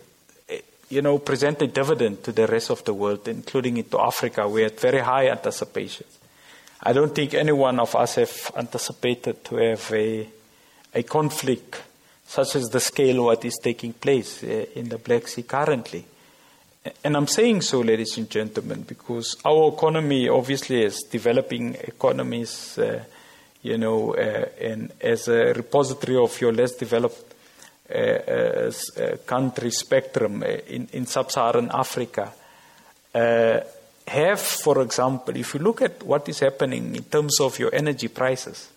a, 0.50 0.62
you 0.88 1.02
know, 1.02 1.18
present 1.18 1.62
a 1.62 1.66
dividend 1.66 2.22
to 2.24 2.32
the 2.32 2.46
rest 2.46 2.70
of 2.70 2.84
the 2.84 2.94
world, 2.94 3.26
including 3.28 3.76
into 3.76 4.00
Africa. 4.00 4.48
We 4.48 4.62
had 4.62 4.78
very 4.78 5.00
high 5.00 5.28
anticipations. 5.28 6.18
I 6.82 6.92
don't 6.92 7.14
think 7.14 7.34
any 7.34 7.52
one 7.52 7.80
of 7.80 7.94
us 7.96 8.14
have 8.16 8.52
anticipated 8.56 9.44
to 9.46 9.56
have 9.56 9.92
a, 9.92 10.28
a 10.94 11.02
conflict 11.02 11.82
such 12.26 12.56
as 12.56 12.68
the 12.68 12.80
scale 12.80 13.24
what 13.24 13.44
is 13.44 13.58
taking 13.62 13.94
place 13.94 14.44
uh, 14.44 14.66
in 14.74 14.88
the 14.88 14.98
Black 14.98 15.26
Sea 15.26 15.42
currently. 15.42 16.04
And 17.02 17.16
I'm 17.16 17.26
saying 17.26 17.62
so, 17.62 17.80
ladies 17.80 18.16
and 18.18 18.30
gentlemen, 18.30 18.82
because 18.82 19.36
our 19.44 19.72
economy 19.72 20.28
obviously 20.28 20.84
is 20.84 21.02
developing 21.10 21.74
economies, 21.74 22.78
uh, 22.78 23.02
you 23.62 23.78
know, 23.78 24.14
uh, 24.14 24.46
and 24.60 24.92
as 25.00 25.28
a 25.28 25.52
repository 25.54 26.16
of 26.16 26.40
your 26.40 26.52
less 26.52 26.72
developed 26.72 27.27
country 29.26 29.70
spectrum 29.70 30.42
in, 30.42 30.88
in 30.92 31.06
sub-Saharan 31.06 31.70
Africa 31.72 32.32
have, 34.08 34.40
for 34.40 34.82
example, 34.82 35.36
if 35.36 35.54
you 35.54 35.60
look 35.60 35.82
at 35.82 36.02
what 36.02 36.28
is 36.28 36.40
happening 36.40 36.94
in 36.94 37.04
terms 37.04 37.40
of 37.40 37.58
your 37.58 37.74
energy 37.74 38.08
prices, 38.08 38.68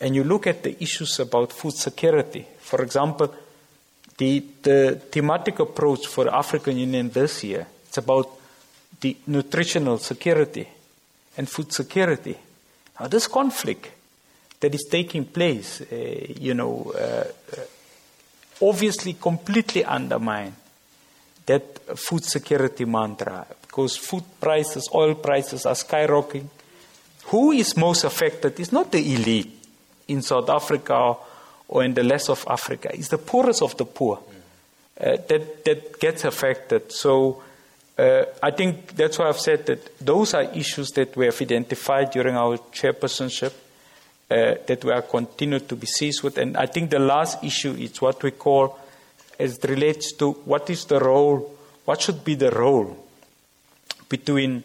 and 0.00 0.14
you 0.14 0.24
look 0.24 0.46
at 0.46 0.62
the 0.62 0.82
issues 0.82 1.18
about 1.20 1.52
food 1.52 1.72
security, 1.72 2.46
for 2.58 2.82
example, 2.82 3.34
the, 4.18 4.44
the 4.62 5.00
thematic 5.10 5.58
approach 5.58 6.06
for 6.06 6.28
African 6.34 6.76
Union 6.76 7.10
this 7.10 7.44
year, 7.44 7.66
it's 7.86 7.98
about 7.98 8.28
the 9.00 9.16
nutritional 9.26 9.98
security 9.98 10.68
and 11.36 11.48
food 11.48 11.72
security. 11.72 12.36
Now, 12.98 13.08
this 13.08 13.26
conflict 13.26 13.90
that 14.60 14.74
is 14.74 14.86
taking 14.90 15.26
place, 15.26 15.82
uh, 15.82 15.94
you 16.40 16.54
know, 16.54 16.92
uh, 16.92 17.24
obviously 18.62 19.14
completely 19.14 19.84
undermine 19.84 20.54
that 21.46 21.98
food 21.98 22.24
security 22.24 22.84
mantra 22.84 23.46
because 23.62 23.96
food 23.96 24.24
prices, 24.40 24.88
oil 24.94 25.14
prices 25.14 25.66
are 25.66 25.74
skyrocketing. 25.74 26.48
Who 27.26 27.52
is 27.52 27.76
most 27.76 28.04
affected 28.04 28.58
is 28.60 28.72
not 28.72 28.92
the 28.92 29.14
elite 29.14 29.52
in 30.08 30.22
South 30.22 30.48
Africa 30.48 31.16
or 31.68 31.84
in 31.84 31.94
the 31.94 32.04
rest 32.04 32.30
of 32.30 32.44
Africa, 32.48 32.90
it's 32.92 33.08
the 33.08 33.18
poorest 33.18 33.62
of 33.62 33.76
the 33.76 33.84
poor 33.84 34.20
uh, 34.98 35.16
that, 35.28 35.64
that 35.64 35.98
gets 35.98 36.24
affected. 36.24 36.92
So 36.92 37.42
uh, 37.98 38.24
I 38.42 38.50
think 38.52 38.94
that's 38.94 39.18
why 39.18 39.28
I've 39.28 39.40
said 39.40 39.66
that 39.66 39.98
those 39.98 40.34
are 40.34 40.44
issues 40.54 40.90
that 40.90 41.16
we 41.16 41.26
have 41.26 41.40
identified 41.40 42.10
during 42.10 42.36
our 42.36 42.58
chairpersonship 42.72 43.52
uh, 44.30 44.54
that 44.66 44.84
we 44.84 44.90
are 44.90 45.02
continued 45.02 45.68
to 45.68 45.76
be 45.76 45.86
seized 45.86 46.22
with. 46.22 46.38
And 46.38 46.56
I 46.56 46.66
think 46.66 46.90
the 46.90 46.98
last 46.98 47.42
issue 47.44 47.72
is 47.72 48.00
what 48.00 48.22
we 48.22 48.32
call, 48.32 48.78
as 49.38 49.58
it 49.58 49.64
relates 49.70 50.12
to 50.14 50.32
what 50.32 50.68
is 50.70 50.84
the 50.86 50.98
role, 50.98 51.54
what 51.84 52.00
should 52.00 52.24
be 52.24 52.34
the 52.34 52.50
role 52.50 52.96
between 54.08 54.64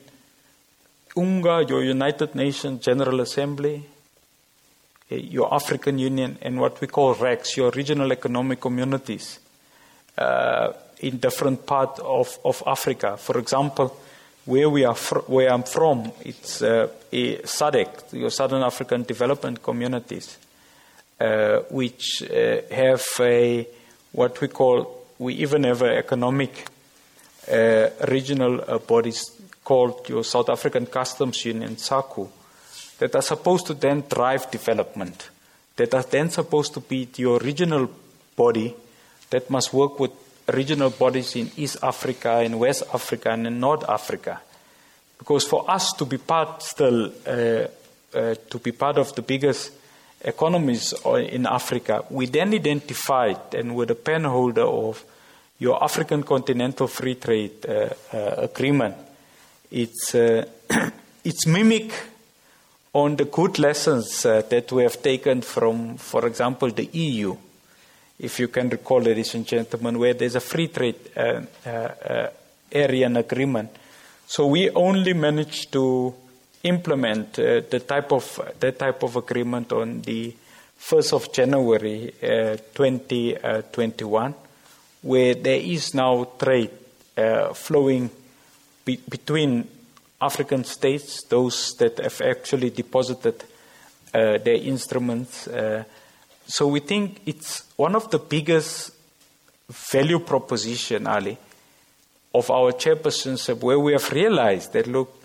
UNGA, 1.15 1.69
your 1.69 1.83
United 1.83 2.35
Nations 2.35 2.83
General 2.83 3.21
Assembly, 3.21 3.85
uh, 5.11 5.15
your 5.15 5.53
African 5.53 5.99
Union, 5.99 6.37
and 6.41 6.59
what 6.59 6.79
we 6.81 6.87
call 6.87 7.15
RECs, 7.15 7.57
your 7.57 7.71
regional 7.71 8.11
economic 8.11 8.61
communities 8.61 9.39
uh, 10.17 10.71
in 10.99 11.17
different 11.17 11.65
parts 11.65 11.99
of, 11.99 12.39
of 12.45 12.63
Africa. 12.65 13.17
For 13.17 13.37
example, 13.37 13.95
where 14.45 14.69
we 14.69 14.85
are 14.85 14.95
fr- 14.95 15.19
where 15.27 15.51
I'm 15.51 15.63
from, 15.63 16.11
it's 16.21 16.61
uh, 16.61 16.87
SADC, 17.11 18.13
your 18.13 18.29
Southern 18.29 18.63
African 18.63 19.03
Development 19.03 19.61
Communities, 19.61 20.37
uh, 21.19 21.59
which 21.69 22.23
uh, 22.23 22.61
have 22.71 23.05
a 23.19 23.67
what 24.11 24.39
we 24.41 24.47
call 24.47 25.05
we 25.19 25.35
even 25.35 25.63
have 25.63 25.83
an 25.83 25.93
economic 25.93 26.67
uh, 27.51 27.89
regional 28.07 28.61
uh, 28.67 28.79
bodies 28.79 29.31
called 29.63 30.09
your 30.09 30.23
South 30.23 30.49
African 30.49 30.87
Customs 30.87 31.45
Union, 31.45 31.75
SACU, 31.75 32.27
that 32.97 33.15
are 33.15 33.21
supposed 33.21 33.67
to 33.67 33.75
then 33.75 34.03
drive 34.09 34.49
development, 34.49 35.29
that 35.75 35.93
are 35.93 36.03
then 36.03 36.29
supposed 36.29 36.73
to 36.73 36.79
be 36.79 37.07
your 37.17 37.39
regional 37.39 37.89
body 38.35 38.75
that 39.29 39.49
must 39.49 39.73
work 39.73 39.99
with 39.99 40.11
regional 40.47 40.89
bodies 40.89 41.35
in 41.35 41.51
East 41.57 41.77
Africa, 41.83 42.41
in 42.41 42.57
West 42.57 42.83
Africa, 42.93 43.31
and 43.31 43.47
in 43.47 43.59
North 43.59 43.87
Africa. 43.87 44.41
Because 45.17 45.45
for 45.45 45.69
us 45.69 45.93
to 45.93 46.05
be 46.05 46.17
part 46.17 46.63
still, 46.63 47.11
uh, 47.27 47.67
uh, 48.13 48.35
to 48.49 48.59
be 48.59 48.71
part 48.71 48.97
of 48.97 49.13
the 49.15 49.21
biggest 49.21 49.71
economies 50.19 50.93
in 51.05 51.45
Africa, 51.45 52.05
we 52.09 52.25
then 52.25 52.53
identified 52.53 53.53
and 53.53 53.75
were 53.75 53.85
the 53.85 53.95
pen 53.95 54.23
holder 54.23 54.63
of 54.63 55.03
your 55.59 55.83
African 55.83 56.23
Continental 56.23 56.87
Free 56.87 57.15
Trade 57.15 57.65
uh, 57.67 57.89
uh 58.13 58.17
Agreement. 58.49 58.95
It's, 59.69 60.15
uh, 60.15 60.45
it's 61.23 61.45
mimic 61.45 61.93
on 62.93 63.15
the 63.15 63.25
good 63.25 63.59
lessons 63.59 64.25
uh, 64.25 64.41
that 64.49 64.71
we 64.71 64.83
have 64.83 65.01
taken 65.01 65.41
from, 65.41 65.97
for 65.97 66.25
example, 66.25 66.71
the 66.71 66.85
EU 66.85 67.35
if 68.21 68.39
you 68.39 68.47
can 68.49 68.69
recall, 68.69 69.01
ladies 69.01 69.33
and 69.33 69.47
gentlemen, 69.47 69.97
where 69.97 70.13
there's 70.13 70.35
a 70.35 70.39
free 70.39 70.67
trade 70.67 70.95
uh, 71.17 71.41
uh, 71.65 71.69
uh, 71.69 72.29
area 72.71 73.07
and 73.07 73.17
agreement. 73.17 73.71
So 74.27 74.45
we 74.45 74.69
only 74.69 75.13
managed 75.13 75.71
to 75.73 76.13
implement 76.63 77.39
uh, 77.39 77.61
the 77.67 77.79
type 77.79 78.11
of 78.11 78.39
that 78.59 78.77
type 78.77 79.01
of 79.01 79.15
agreement 79.15 79.71
on 79.73 80.01
the 80.01 80.35
1st 80.79 81.13
of 81.13 81.33
January 81.33 82.13
2021, 82.73 84.31
uh, 84.31 84.35
where 85.01 85.33
there 85.33 85.59
is 85.59 85.95
now 85.95 86.23
trade 86.37 86.69
uh, 87.17 87.53
flowing 87.53 88.11
be- 88.85 89.01
between 89.09 89.67
African 90.21 90.63
states, 90.63 91.23
those 91.27 91.73
that 91.79 91.97
have 91.97 92.21
actually 92.21 92.69
deposited 92.69 93.43
their 94.13 94.55
instruments 94.55 95.47
so 96.47 96.67
we 96.67 96.79
think 96.79 97.21
it's 97.25 97.63
one 97.75 97.95
of 97.95 98.09
the 98.11 98.19
biggest 98.19 98.91
value 99.69 100.19
proposition, 100.19 101.07
Ali, 101.07 101.37
of 102.33 102.49
our 102.49 102.71
chairpersonship, 102.73 103.61
where 103.61 103.79
we 103.79 103.93
have 103.93 104.11
realized 104.11 104.73
that 104.73 104.87
look, 104.87 105.17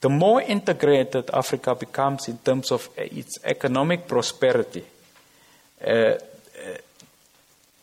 the 0.00 0.08
more 0.08 0.42
integrated 0.42 1.30
Africa 1.32 1.74
becomes 1.74 2.28
in 2.28 2.38
terms 2.38 2.70
of 2.70 2.88
its 2.96 3.38
economic 3.44 4.06
prosperity, 4.06 4.84
uh, 5.84 6.14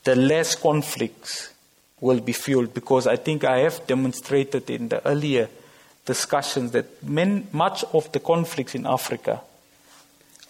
the 0.03 0.15
less 0.15 0.55
conflicts 0.55 1.53
will 1.99 2.19
be 2.19 2.31
fueled. 2.31 2.73
Because 2.73 3.07
I 3.07 3.15
think 3.15 3.43
I 3.43 3.59
have 3.59 3.85
demonstrated 3.87 4.69
in 4.69 4.89
the 4.89 5.05
earlier 5.07 5.49
discussions 6.05 6.71
that 6.71 7.03
much 7.03 7.83
of 7.93 8.11
the 8.11 8.19
conflicts 8.19 8.75
in 8.75 8.85
Africa 8.85 9.41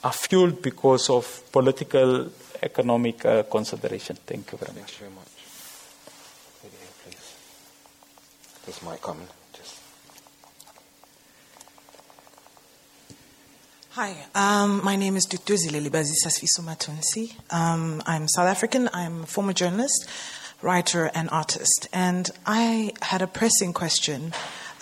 are 0.06 0.14
fueled 0.14 0.62
because 0.62 1.10
of 1.10 1.42
political, 1.52 2.30
economic 2.62 3.26
uh, 3.26 3.42
consideration. 3.44 4.16
Thank 4.16 4.52
you 4.52 4.58
very 4.60 4.72
much. 4.80 4.92
Thank 4.92 5.02
you 5.02 5.06
very 5.08 5.16
much. 5.16 5.32
Video, 6.62 6.88
please. 7.04 7.36
This 8.68 8.84
might 8.84 9.02
come. 9.02 9.22
Just. 9.52 9.80
Hi, 13.94 14.16
um, 14.36 14.84
my 14.84 14.96
name 14.96 15.16
is 15.18 15.26
Dutuzi 15.26 15.72
Lilibazisa 15.72 16.30
Sfiso 16.30 16.62
Matunsi. 16.62 17.34
Um, 17.50 18.04
I'm 18.06 18.28
South 18.28 18.48
African. 18.48 18.88
I'm 18.94 19.24
a 19.24 19.26
former 19.26 19.54
journalist, 19.54 20.08
writer, 20.62 21.10
and 21.16 21.32
artist. 21.32 21.88
And 21.92 22.30
I 22.46 22.92
had 23.02 23.24
a 23.24 23.28
pressing 23.28 23.74
question 23.74 24.34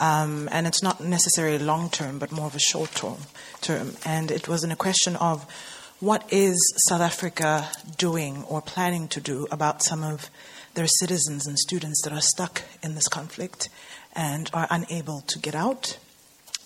um, 0.03 0.49
and 0.51 0.67
it's 0.67 0.83
not 0.83 0.99
necessarily 0.99 1.57
long 1.57 1.89
term, 1.89 2.19
but 2.19 2.29
more 2.29 2.47
of 2.47 2.55
a 2.55 2.59
short 2.59 2.91
term. 2.91 3.19
term. 3.61 3.93
And 4.03 4.31
it 4.31 4.49
was 4.49 4.61
in 4.61 4.71
a 4.71 4.75
question 4.75 5.15
of 5.15 5.45
what 6.01 6.27
is 6.29 6.57
South 6.89 6.99
Africa 6.99 7.69
doing 7.97 8.43
or 8.49 8.61
planning 8.61 9.07
to 9.07 9.21
do 9.21 9.47
about 9.49 9.81
some 9.81 10.03
of 10.03 10.29
their 10.73 10.87
citizens 10.87 11.47
and 11.47 11.57
students 11.57 12.01
that 12.03 12.11
are 12.11 12.19
stuck 12.19 12.63
in 12.83 12.95
this 12.95 13.07
conflict 13.07 13.69
and 14.13 14.49
are 14.53 14.67
unable 14.69 15.21
to 15.21 15.39
get 15.39 15.55
out, 15.55 15.97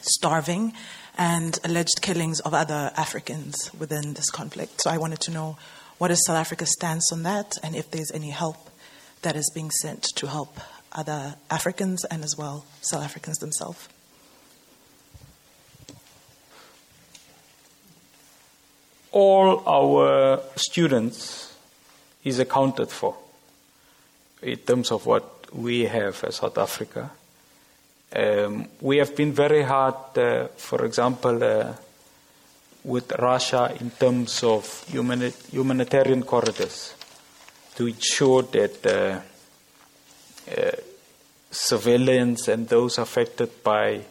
starving, 0.02 0.74
and 1.16 1.60
alleged 1.64 2.02
killings 2.02 2.40
of 2.40 2.56
other 2.56 2.92
Africans 2.98 3.70
within 3.78 4.16
this 4.16 4.32
conflict. 4.32 4.82
So 4.82 4.90
I 4.90 4.98
wanted 4.98 5.20
to 5.22 5.32
know 5.32 5.58
what 6.00 6.10
is 6.10 6.26
South 6.26 6.38
Africa's 6.38 6.74
stance 6.74 7.12
on 7.14 7.22
that 7.22 7.54
and 7.62 7.76
if 7.76 7.92
there's 7.92 8.12
any 8.16 8.32
help 8.32 8.72
that 9.22 9.36
is 9.36 9.52
being 9.54 9.70
sent 9.70 10.04
to 10.16 10.26
help 10.26 10.58
other 10.98 11.36
Africans 11.50 12.04
and 12.06 12.24
as 12.24 12.36
well 12.38 12.66
South 12.82 13.04
Africans 13.04 13.38
themselves. 13.38 13.88
All 19.12 19.64
our 19.66 20.42
students 20.56 21.56
is 22.24 22.40
accounted 22.40 22.90
for 22.90 23.16
in 24.42 24.58
terms 24.58 24.92
of 24.92 25.06
what 25.06 25.54
we 25.54 25.86
have 25.86 26.24
as 26.24 26.36
South 26.36 26.58
Africa. 26.58 27.10
Um, 28.16 28.68
we 28.82 28.98
have 28.98 29.16
been 29.16 29.34
very 29.34 29.64
hard, 29.64 30.18
uh, 30.18 30.48
for 30.58 30.86
example, 30.86 31.44
uh, 31.44 31.74
with 32.84 33.12
Russia 33.14 33.76
in 33.80 33.92
terms 33.92 34.44
of 34.44 34.86
humanitarian 34.88 36.24
corridors 36.24 36.94
to 37.76 37.88
ensure 37.88 38.44
that 38.44 38.86
uh, 38.86 39.20
uh, 40.56 40.72
civilians 41.52 42.48
and 42.48 42.68
those 42.68 42.98
affected 42.98 43.64
by 43.64 44.02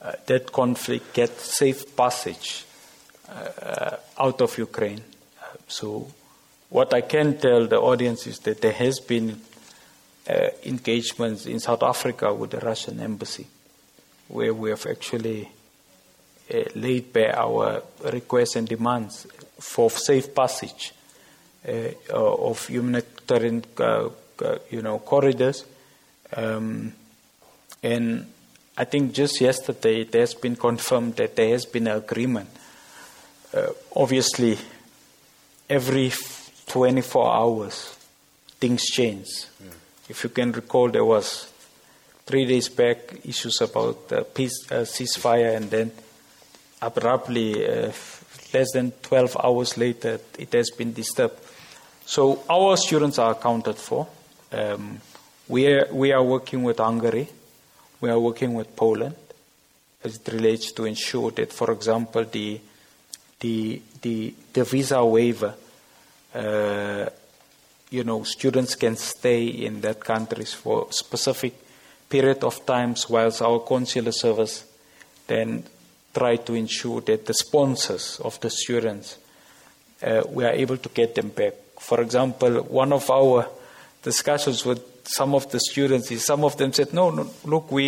uh, 0.00 0.12
that 0.26 0.52
conflict 0.52 1.12
get 1.12 1.38
safe 1.40 1.96
passage 1.96 2.64
uh, 3.28 3.96
out 4.18 4.40
of 4.40 4.56
Ukraine. 4.58 5.02
so, 5.66 6.06
what 6.70 6.92
I 6.92 7.00
can 7.00 7.38
tell 7.38 7.66
the 7.66 7.80
audience 7.80 8.26
is 8.26 8.38
that 8.40 8.60
there 8.60 8.72
has 8.72 9.00
been 9.00 9.40
uh, 10.28 10.48
engagements 10.64 11.46
in 11.46 11.58
South 11.58 11.82
Africa 11.82 12.32
with 12.32 12.50
the 12.50 12.60
Russian 12.60 13.00
embassy, 13.00 13.46
where 14.28 14.52
we 14.52 14.70
have 14.70 14.86
actually 14.86 15.48
uh, 16.52 16.64
laid 16.74 17.12
bare 17.12 17.38
our 17.38 17.82
requests 18.04 18.56
and 18.56 18.68
demands 18.68 19.26
for 19.58 19.90
safe 19.90 20.34
passage 20.34 20.92
uh, 21.66 21.90
of 22.10 22.66
humanitarian 22.68 23.64
uh, 23.78 24.08
you 24.70 24.82
know, 24.82 24.98
corridors. 24.98 25.64
Um, 26.36 26.92
and 27.82 28.26
I 28.76 28.84
think 28.84 29.12
just 29.12 29.40
yesterday 29.40 30.02
it 30.02 30.14
has 30.14 30.34
been 30.34 30.56
confirmed 30.56 31.16
that 31.16 31.36
there 31.36 31.50
has 31.50 31.64
been 31.66 31.86
an 31.86 31.96
agreement. 31.96 32.48
Uh, 33.52 33.68
obviously, 33.96 34.58
every 35.68 36.12
24 36.66 37.34
hours, 37.34 37.96
things 38.60 38.84
change. 38.84 39.26
Mm. 39.26 39.72
If 40.08 40.24
you 40.24 40.30
can 40.30 40.52
recall, 40.52 40.90
there 40.90 41.04
was 41.04 41.50
three 42.26 42.44
days 42.44 42.68
back 42.68 42.98
issues 43.24 43.60
about 43.60 44.12
uh, 44.12 44.22
peace 44.22 44.70
uh, 44.70 44.84
ceasefire, 44.84 45.56
and 45.56 45.70
then 45.70 45.92
abruptly, 46.82 47.66
uh, 47.66 47.90
less 48.52 48.72
than 48.72 48.92
12 49.02 49.36
hours 49.42 49.76
later, 49.76 50.20
it 50.38 50.52
has 50.52 50.70
been 50.70 50.92
disturbed. 50.92 51.38
So 52.04 52.42
our 52.48 52.76
students 52.76 53.18
are 53.18 53.32
accounted 53.32 53.76
for. 53.76 54.06
Um, 54.52 55.00
we, 55.48 55.66
are, 55.66 55.88
we 55.92 56.12
are 56.12 56.22
working 56.22 56.62
with 56.62 56.78
Hungary, 56.78 57.28
we 58.00 58.10
are 58.10 58.18
working 58.18 58.54
with 58.54 58.74
Poland 58.76 59.16
as 60.02 60.16
it 60.16 60.28
relates 60.32 60.72
to 60.72 60.84
ensure 60.84 61.30
that, 61.32 61.52
for 61.52 61.72
example, 61.72 62.24
the, 62.24 62.60
the, 63.40 63.82
the, 64.02 64.34
the 64.52 64.64
visa 64.64 65.04
waiver, 65.04 65.54
uh, 66.34 67.06
you 67.90 68.04
know, 68.04 68.22
students 68.22 68.74
can 68.74 68.96
stay 68.96 69.46
in 69.46 69.80
that 69.80 70.00
countries 70.00 70.52
for 70.52 70.86
specific 70.90 71.54
period 72.08 72.44
of 72.44 72.64
times 72.64 73.08
whilst 73.08 73.42
our 73.42 73.60
consular 73.60 74.12
service 74.12 74.64
then 75.26 75.62
try 76.14 76.36
to 76.36 76.54
ensure 76.54 77.00
that 77.02 77.26
the 77.26 77.34
sponsors 77.34 78.20
of 78.24 78.40
the 78.40 78.50
students, 78.50 79.18
uh, 80.02 80.22
we 80.30 80.44
are 80.44 80.52
able 80.52 80.76
to 80.76 80.88
get 80.88 81.14
them 81.14 81.28
back. 81.28 81.54
For 81.80 82.00
example, 82.00 82.62
one 82.62 82.92
of 82.92 83.10
our 83.10 83.46
discussions 84.12 84.64
with 84.64 84.80
some 85.04 85.34
of 85.34 85.50
the 85.52 85.60
students 85.60 86.06
some 86.24 86.42
of 86.44 86.56
them 86.56 86.72
said, 86.72 86.92
no, 86.92 87.10
no 87.10 87.24
look, 87.44 87.70
we 87.70 87.86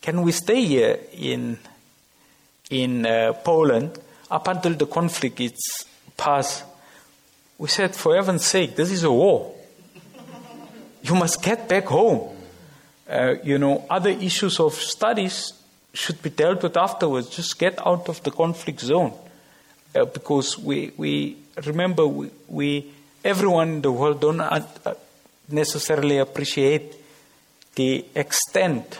can 0.00 0.16
we 0.26 0.32
stay 0.32 0.62
here 0.64 0.98
in 1.12 1.58
in 2.70 3.06
uh, 3.06 3.32
Poland 3.48 3.90
up 4.30 4.48
until 4.48 4.74
the 4.74 4.86
conflict 4.86 5.40
is 5.40 5.86
past. 6.16 6.64
We 7.58 7.68
said, 7.68 7.94
for 7.94 8.16
heaven's 8.16 8.44
sake, 8.44 8.74
this 8.74 8.90
is 8.90 9.04
a 9.04 9.12
war. 9.12 9.54
you 11.02 11.14
must 11.14 11.42
get 11.42 11.68
back 11.68 11.84
home. 11.84 12.20
Uh, 13.08 13.34
you 13.44 13.58
know, 13.58 13.84
other 13.88 14.10
issues 14.10 14.58
of 14.58 14.74
studies 14.74 15.52
should 15.92 16.20
be 16.22 16.30
dealt 16.30 16.62
with 16.62 16.76
afterwards. 16.76 17.28
Just 17.28 17.58
get 17.58 17.74
out 17.86 18.08
of 18.08 18.22
the 18.24 18.30
conflict 18.30 18.80
zone. 18.80 19.12
Uh, 19.94 20.04
because 20.06 20.58
we, 20.58 20.90
we 20.96 21.36
remember, 21.64 22.06
we, 22.06 22.30
we, 22.48 22.92
everyone 23.24 23.68
in 23.76 23.82
the 23.82 23.92
world 23.92 24.20
don't 24.20 24.40
uh, 24.40 24.94
necessarily 25.48 26.18
appreciate 26.18 26.94
the 27.74 28.04
extent 28.14 28.98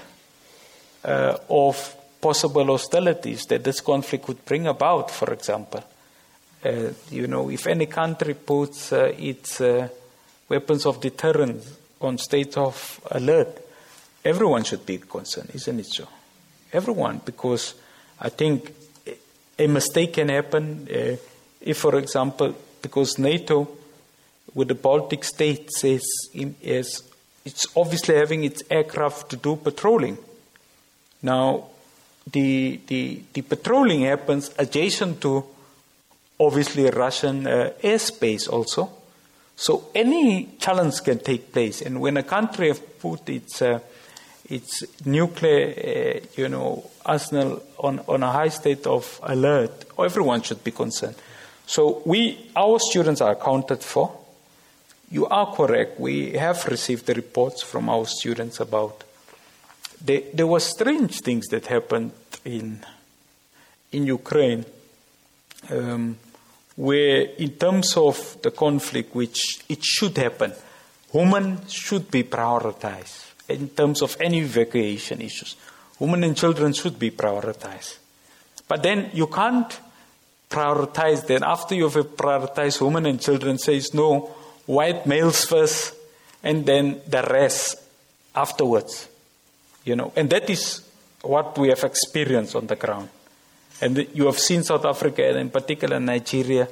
uh, 1.05 1.37
of 1.49 1.97
possible 2.21 2.65
hostilities 2.67 3.45
that 3.47 3.63
this 3.63 3.81
conflict 3.81 4.27
would 4.29 4.45
bring 4.45 4.67
about, 4.67 5.11
for 5.11 5.33
example. 5.33 5.85
Uh, 6.65 6.91
you 7.11 7.27
know, 7.27 7.51
if 7.51 7.67
any 7.67 7.87
country 7.87 8.35
puts 8.35 8.93
uh, 8.93 9.13
its 9.19 9.61
uh, 9.61 9.87
weapons 10.49 10.87
of 10.87 11.01
deterrence 11.01 11.77
on 12.01 12.17
state 12.19 12.57
of 12.57 13.01
alert, 13.11 13.61
everyone 14.25 14.65
should 14.65 14.87
be 14.87 14.99
concerned, 14.99 15.51
isn't 15.55 15.81
it 15.81 15.87
so? 15.87 16.09
Everyone, 16.73 17.21
because 17.25 17.75
I 18.21 18.31
think 18.31 18.73
a 19.59 19.67
mistake 19.67 20.15
can 20.15 20.31
happen 20.31 20.89
uh, 20.91 21.17
if, 21.61 21.79
for 21.79 21.99
example, 21.99 22.55
because 22.81 23.19
NATO 23.19 23.69
with 24.53 24.69
the 24.69 24.75
Baltic 24.75 25.25
states 25.25 25.85
is, 25.85 26.05
is 26.35 27.03
it's 27.45 27.67
obviously 27.77 28.17
having 28.17 28.45
its 28.45 28.63
aircraft 28.71 29.31
to 29.31 29.37
do 29.37 29.57
patrolling. 29.57 30.19
Now, 31.23 31.69
the, 32.31 32.81
the, 32.87 33.23
the 33.33 33.43
patrolling 33.43 34.03
happens 34.03 34.51
adjacent 34.59 35.21
to 35.23 35.45
obviously 36.39 36.89
Russian 36.91 37.47
uh, 37.47 37.73
airspace 37.83 38.49
also. 38.49 38.91
So 39.57 39.89
any 39.95 40.57
challenge 40.59 41.03
can 41.03 41.19
take 41.19 41.53
place. 41.53 41.83
And 41.83 42.01
when 42.01 42.17
a 42.17 42.23
country 42.23 42.69
has 42.69 42.79
put 42.79 43.29
its, 43.29 43.63
uh, 43.63 43.79
its 44.49 44.85
nuclear, 45.07 45.75
uh, 46.23 46.27
you 46.37 46.49
know, 46.49 46.91
arsenal 47.05 47.63
on, 47.79 48.01
on 48.09 48.23
a 48.23 48.33
high 48.33 48.49
state 48.49 48.87
of 48.87 49.21
alert, 49.23 49.85
everyone 49.99 50.43
should 50.43 50.65
be 50.65 50.71
concerned. 50.71 51.17
So 51.67 52.03
we, 52.05 52.51
our 52.57 52.79
students 52.79 53.21
are 53.21 53.33
accounted 53.33 53.83
for. 53.83 54.24
You 55.15 55.27
are 55.27 55.55
correct. 55.55 56.01
We 56.01 56.33
have 56.33 56.67
received 56.67 57.07
the 57.07 57.15
reports 57.15 57.63
from 57.63 57.89
our 57.89 58.05
students 58.05 58.59
about 58.59 59.05
there, 60.05 60.23
there 60.35 60.49
were 60.49 60.59
strange 60.59 61.21
things 61.21 61.47
that 61.53 61.67
happened 61.67 62.11
in 62.45 62.85
in 63.93 64.07
Ukraine, 64.07 64.65
um, 65.71 66.17
where 66.75 67.21
in 67.39 67.51
terms 67.51 67.97
of 67.97 68.39
the 68.43 68.51
conflict, 68.51 69.15
which 69.15 69.39
it 69.69 69.85
should 69.85 70.17
happen, 70.17 70.53
women 71.13 71.61
should 71.69 72.11
be 72.11 72.25
prioritized 72.25 73.35
in 73.49 73.69
terms 73.69 74.03
of 74.03 74.17
any 74.21 74.41
evacuation 74.41 75.21
issues. 75.21 75.55
Women 76.01 76.25
and 76.25 76.37
children 76.37 76.73
should 76.73 76.99
be 76.99 77.13
prioritized. 77.13 77.99
But 78.67 78.83
then 78.83 79.11
you 79.15 79.29
can't 79.29 79.79
prioritize. 80.51 81.25
Then 81.25 81.45
after 81.45 81.77
you 81.77 81.89
have 81.89 82.17
prioritized 82.17 82.81
women 82.81 83.07
and 83.07 83.21
children, 83.21 83.59
says 83.59 83.95
no, 83.95 84.35
white 84.67 85.07
males 85.07 85.45
first, 85.45 85.95
and 86.43 86.65
then 86.67 87.01
the 87.09 87.23
rest 87.23 87.77
afterwards. 88.35 89.09
You 89.85 89.97
know, 89.97 90.13
and 90.17 90.31
that 90.31 90.49
is 90.49 90.87
what 91.23 91.57
we 91.59 91.69
have 91.69 91.85
experienced 91.85 92.57
on 92.57 92.67
the 92.67 92.77
ground. 92.77 93.09
And 93.81 94.07
you 94.15 94.27
have 94.27 94.39
seen 94.39 94.63
South 94.63 94.85
Africa, 94.85 95.27
and 95.29 95.39
in 95.39 95.51
particular 95.51 96.01
Nigeria, 96.01 96.69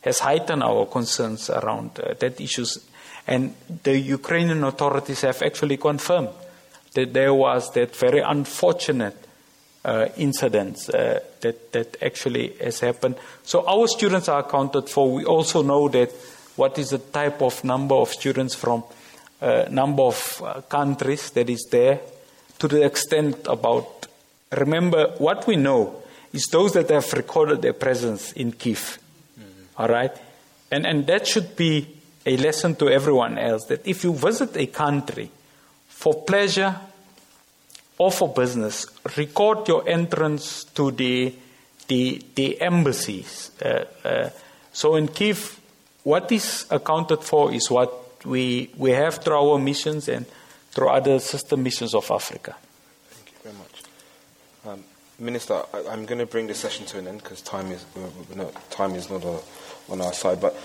has 0.00 0.20
heightened 0.20 0.62
our 0.62 0.86
concerns 0.86 1.50
around 1.50 1.98
uh, 2.00 2.14
that 2.18 2.40
issues. 2.40 2.78
And 3.26 3.54
the 3.82 3.98
Ukrainian 3.98 4.62
authorities 4.64 5.22
have 5.22 5.42
actually 5.42 5.76
confirmed 5.76 6.30
that 6.94 7.12
there 7.12 7.34
was 7.34 7.72
that 7.72 7.94
very 7.96 8.20
unfortunate 8.20 9.16
uh, 9.84 10.08
incidents 10.16 10.88
uh, 10.88 11.20
that, 11.40 11.72
that 11.72 12.02
actually 12.02 12.54
has 12.60 12.80
happened. 12.80 13.16
So 13.44 13.66
our 13.66 13.86
students 13.86 14.28
are 14.28 14.40
accounted 14.40 14.88
for. 14.88 15.12
We 15.12 15.24
also 15.24 15.62
know 15.62 15.88
that 15.88 16.10
what 16.56 16.78
is 16.78 16.90
the 16.90 16.98
type 16.98 17.42
of 17.42 17.62
number 17.64 17.94
of 17.94 18.10
students 18.10 18.54
from 18.54 18.82
uh, 19.40 19.66
number 19.70 20.02
of 20.02 20.42
uh, 20.44 20.60
countries 20.62 21.30
that 21.30 21.48
is 21.50 21.66
there 21.70 22.00
to 22.58 22.68
the 22.68 22.84
extent 22.84 23.46
about 23.46 24.06
remember 24.52 25.14
what 25.18 25.46
we 25.46 25.56
know 25.56 26.02
is 26.32 26.46
those 26.46 26.72
that 26.72 26.90
have 26.90 27.12
recorded 27.12 27.62
their 27.62 27.72
presence 27.72 28.32
in 28.32 28.52
Kiev. 28.52 28.98
Mm-hmm. 29.38 29.82
All 29.82 29.88
right? 29.88 30.12
And 30.70 30.86
and 30.86 31.06
that 31.06 31.26
should 31.26 31.56
be 31.56 31.86
a 32.24 32.36
lesson 32.36 32.74
to 32.76 32.88
everyone 32.88 33.38
else 33.38 33.66
that 33.66 33.86
if 33.86 34.04
you 34.04 34.12
visit 34.12 34.56
a 34.56 34.66
country 34.66 35.30
for 35.88 36.22
pleasure 36.24 36.74
or 37.98 38.10
for 38.10 38.28
business, 38.28 38.86
record 39.16 39.68
your 39.68 39.88
entrance 39.88 40.64
to 40.64 40.90
the 40.90 41.34
the, 41.88 42.20
the 42.34 42.60
embassies. 42.60 43.52
Uh, 43.62 43.84
uh, 44.04 44.30
so 44.72 44.96
in 44.96 45.08
Kiev, 45.08 45.60
what 46.06 46.30
is 46.30 46.66
accounted 46.70 47.24
for 47.24 47.52
is 47.52 47.68
what 47.68 48.24
we, 48.24 48.70
we 48.76 48.92
have 48.92 49.16
through 49.16 49.34
our 49.34 49.58
missions 49.58 50.08
and 50.08 50.24
through 50.70 50.88
other 50.88 51.18
sister 51.18 51.56
missions 51.56 51.96
of 51.96 52.08
Africa. 52.12 52.54
Thank 53.08 53.32
you 53.32 53.38
very 53.42 53.56
much. 53.56 53.82
Um, 54.64 54.84
Minister, 55.18 55.64
I, 55.74 55.92
am 55.92 56.06
going 56.06 56.20
to 56.20 56.26
bring 56.26 56.46
this 56.46 56.60
session 56.60 56.86
to 56.86 56.98
an 57.00 57.08
end 57.08 57.24
because 57.24 57.42
time 57.42 57.72
is, 57.72 57.84
not, 58.36 58.70
time 58.70 58.94
is 58.94 59.10
not 59.10 59.24
a, 59.24 59.40
on 59.90 60.00
our 60.00 60.12
side. 60.12 60.40
But 60.40 60.56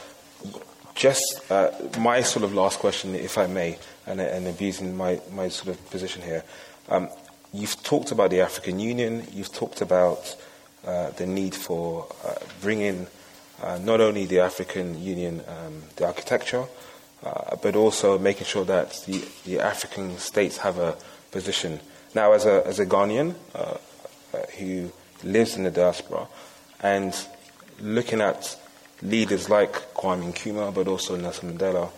just 0.93 1.41
uh, 1.49 1.71
my 1.97 2.21
sort 2.21 2.45
of 2.45 2.53
last 2.53 2.77
question, 2.77 3.15
if 3.15 3.39
I 3.39 3.47
may, 3.47 3.79
and, 4.05 4.21
and 4.21 4.47
abusing 4.47 4.95
my, 4.95 5.19
my 5.33 5.49
sort 5.49 5.69
of 5.69 5.89
position 5.89 6.21
here. 6.21 6.43
Um, 6.87 7.09
you've 7.51 7.81
talked 7.81 8.11
about 8.11 8.29
the 8.29 8.41
African 8.41 8.79
Union, 8.79 9.25
you've 9.33 9.51
talked 9.51 9.81
about 9.81 10.35
uh, 10.85 11.09
the 11.09 11.25
need 11.25 11.55
for 11.55 12.05
uh, 12.23 12.35
bringing 12.61 13.07
uh, 13.61 13.77
not 13.83 14.01
only 14.01 14.25
the 14.25 14.39
African 14.39 15.01
Union, 15.01 15.41
um, 15.47 15.83
the 15.95 16.05
architecture, 16.05 16.65
uh, 17.23 17.55
but 17.61 17.75
also 17.75 18.17
making 18.17 18.45
sure 18.45 18.65
that 18.65 19.03
the, 19.05 19.23
the 19.45 19.59
African 19.59 20.17
states 20.17 20.57
have 20.57 20.79
a 20.79 20.95
position. 21.31 21.79
Now, 22.15 22.33
as 22.33 22.45
a, 22.45 22.65
as 22.65 22.79
a 22.79 22.85
Ghanaian 22.85 23.35
uh, 23.53 23.77
uh, 24.33 24.37
who 24.57 24.91
lives 25.23 25.55
in 25.55 25.63
the 25.63 25.71
diaspora 25.71 26.27
and 26.81 27.15
looking 27.79 28.21
at 28.21 28.57
leaders 29.01 29.49
like 29.49 29.93
Kwame 29.93 30.33
Nkrumah, 30.33 30.73
but 30.73 30.87
also 30.87 31.15
Nelson 31.15 31.57
Mandela, 31.57 31.89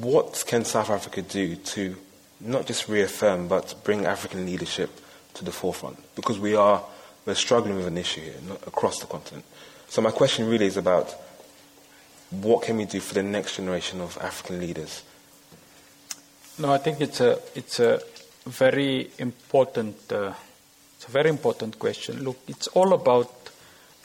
what 0.00 0.44
can 0.46 0.64
South 0.64 0.90
Africa 0.90 1.22
do 1.22 1.56
to 1.56 1.96
not 2.40 2.66
just 2.66 2.88
reaffirm, 2.88 3.48
but 3.48 3.74
bring 3.84 4.04
African 4.04 4.44
leadership 4.44 4.90
to 5.34 5.44
the 5.44 5.52
forefront? 5.52 5.98
Because 6.14 6.38
we 6.38 6.54
are 6.54 6.82
we're 7.24 7.34
struggling 7.34 7.76
with 7.76 7.86
an 7.86 7.96
issue 7.96 8.20
here 8.20 8.34
across 8.66 8.98
the 8.98 9.06
continent. 9.06 9.44
So 9.92 10.00
my 10.00 10.10
question 10.10 10.48
really 10.48 10.64
is 10.64 10.78
about 10.78 11.14
what 12.30 12.62
can 12.62 12.78
we 12.78 12.86
do 12.86 12.98
for 12.98 13.12
the 13.12 13.22
next 13.22 13.56
generation 13.56 14.00
of 14.00 14.16
African 14.22 14.58
leaders? 14.58 15.02
No, 16.58 16.72
I 16.72 16.78
think 16.78 17.02
it's 17.02 17.20
a 17.20 17.38
it's 17.54 17.78
a 17.78 18.00
very 18.46 19.10
important 19.18 20.10
uh, 20.10 20.32
it's 20.96 21.06
a 21.06 21.10
very 21.10 21.28
important 21.28 21.78
question. 21.78 22.24
Look, 22.24 22.38
it's 22.48 22.68
all 22.68 22.94
about 22.94 23.50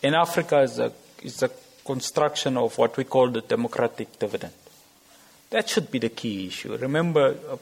in 0.04 0.14
Africa 0.14 0.60
is 0.60 0.78
a 0.78 0.92
is 1.24 1.42
a 1.42 1.50
construction 1.86 2.58
of 2.58 2.78
what 2.78 2.98
we 2.98 3.06
call 3.06 3.30
the 3.30 3.40
democratic 3.40 4.20
dividend. 4.20 4.52
That 5.52 5.70
should 5.70 5.90
be 5.90 6.00
the 6.00 6.10
key 6.10 6.48
issue. 6.48 6.76
Remember, 6.76 7.38
uh, 7.50 7.56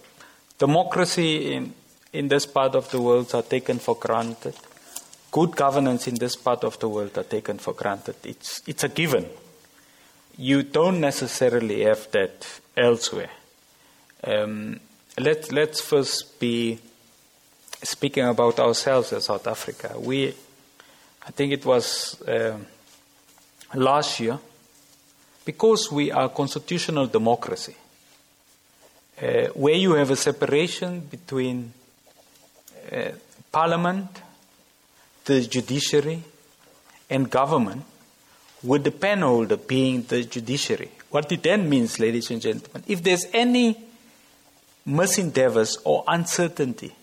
democracy 0.58 1.54
in 1.54 1.76
in 2.12 2.28
this 2.28 2.48
part 2.48 2.74
of 2.74 2.90
the 2.90 3.00
world 3.00 3.36
are 3.36 3.44
taken 3.44 3.78
for 3.78 3.94
granted 3.94 4.56
good 5.36 5.54
governance 5.54 6.08
in 6.08 6.16
this 6.16 6.38
part 6.38 6.64
of 6.64 6.80
the 6.80 6.88
world 6.88 7.18
are 7.18 7.24
taken 7.24 7.58
for 7.58 7.74
granted. 7.74 8.16
It's, 8.24 8.62
it's 8.68 8.86
a 8.86 8.88
given. 8.88 9.26
You 10.38 10.64
don't 10.64 11.02
necessarily 11.02 11.84
have 11.84 12.10
that 12.12 12.62
elsewhere. 12.78 13.32
Um, 14.24 14.80
let, 15.20 15.52
let's 15.52 15.82
first 15.82 16.40
be 16.40 16.80
speaking 17.84 18.24
about 18.24 18.62
ourselves 18.62 19.12
as 19.12 19.26
South 19.26 19.46
Africa. 19.46 20.00
We, 20.00 20.30
I 21.28 21.32
think 21.32 21.52
it 21.52 21.66
was 21.66 22.22
uh, 22.22 22.58
last 23.74 24.22
year, 24.22 24.40
because 25.44 25.92
we 25.92 26.14
are 26.14 26.30
constitutional 26.30 27.08
democracy, 27.08 27.76
uh, 29.22 29.48
where 29.48 29.76
you 29.76 29.96
have 29.96 30.12
a 30.12 30.16
separation 30.16 31.02
between 31.02 31.74
uh, 32.90 33.10
parliament 33.52 34.22
the 35.26 35.42
judiciary 35.42 36.24
and 37.10 37.30
government, 37.30 37.84
with 38.64 38.84
the 38.84 38.92
penholder 38.92 39.68
being 39.68 40.04
the 40.04 40.24
judiciary. 40.24 40.92
What 41.10 41.32
it 41.32 41.44
then 41.44 41.70
means, 41.70 42.00
ladies 42.00 42.32
and 42.32 42.42
gentlemen, 42.42 42.84
if 42.88 43.04
there's 43.04 43.26
any 43.34 43.78
misendeavors 44.88 45.78
or 45.84 46.04
uncertainty 46.08 46.94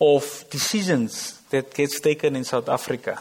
of 0.00 0.44
decisions 0.50 1.40
that 1.50 1.74
gets 1.74 2.00
taken 2.00 2.36
in 2.36 2.44
South 2.44 2.68
Africa, 2.68 3.20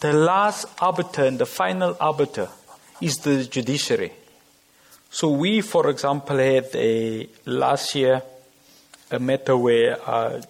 the 0.00 0.12
last 0.12 0.66
arbiter 0.80 1.24
and 1.24 1.38
the 1.38 1.46
final 1.46 1.96
arbiter 2.00 2.48
is 3.00 3.16
the 3.18 3.44
judiciary. 3.44 4.12
So 5.10 5.30
we, 5.30 5.60
for 5.60 5.90
example, 5.90 6.38
had 6.38 6.68
a 6.74 7.28
last 7.44 7.94
year 7.94 8.22
a 9.10 9.18
matter 9.18 9.56
where 9.56 9.98
uh, 10.08 10.40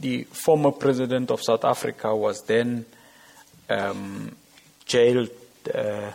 the 0.00 0.24
former 0.24 0.72
president 0.72 1.30
of 1.30 1.42
South 1.42 1.64
Africa 1.64 2.14
was 2.14 2.42
then 2.42 2.86
um, 3.68 4.34
jailed, 4.84 5.30
uh, 5.74 6.12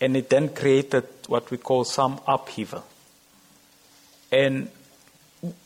and 0.00 0.16
it 0.16 0.28
then 0.28 0.48
created 0.48 1.04
what 1.28 1.50
we 1.50 1.58
call 1.58 1.84
some 1.84 2.20
upheaval. 2.26 2.84
And 4.30 4.68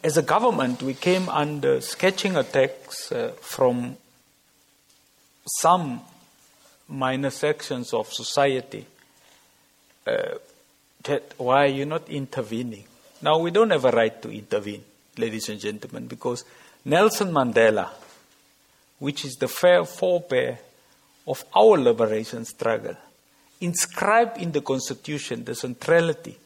as 0.02 0.16
a 0.16 0.22
government, 0.22 0.82
we 0.82 0.94
came 0.94 1.28
under 1.28 1.80
sketching 1.80 2.36
attacks 2.36 3.10
uh, 3.12 3.32
from 3.40 3.96
some 5.60 6.00
minor 6.88 7.30
sections 7.30 7.92
of 7.92 8.12
society. 8.12 8.86
Uh, 10.06 10.34
that 11.04 11.34
why 11.38 11.64
are 11.64 11.68
you 11.68 11.86
not 11.86 12.08
intervening? 12.08 12.84
Now, 13.22 13.38
we 13.38 13.50
don't 13.50 13.70
have 13.70 13.84
a 13.84 13.90
right 13.90 14.20
to 14.22 14.30
intervene, 14.30 14.84
ladies 15.16 15.48
and 15.48 15.60
gentlemen, 15.60 16.06
because 16.06 16.44
Nelson 16.84 17.32
Mandela, 17.32 17.88
which 18.98 19.24
is 19.24 19.36
the 19.36 19.48
fair 19.48 19.84
forebear 19.84 20.58
of 21.26 21.44
our 21.54 21.78
liberation 21.78 22.44
struggle, 22.44 22.96
inscribed 23.60 24.38
in 24.38 24.52
the 24.52 24.60
Constitution 24.60 25.44
the 25.44 25.54
centrality 25.54 26.36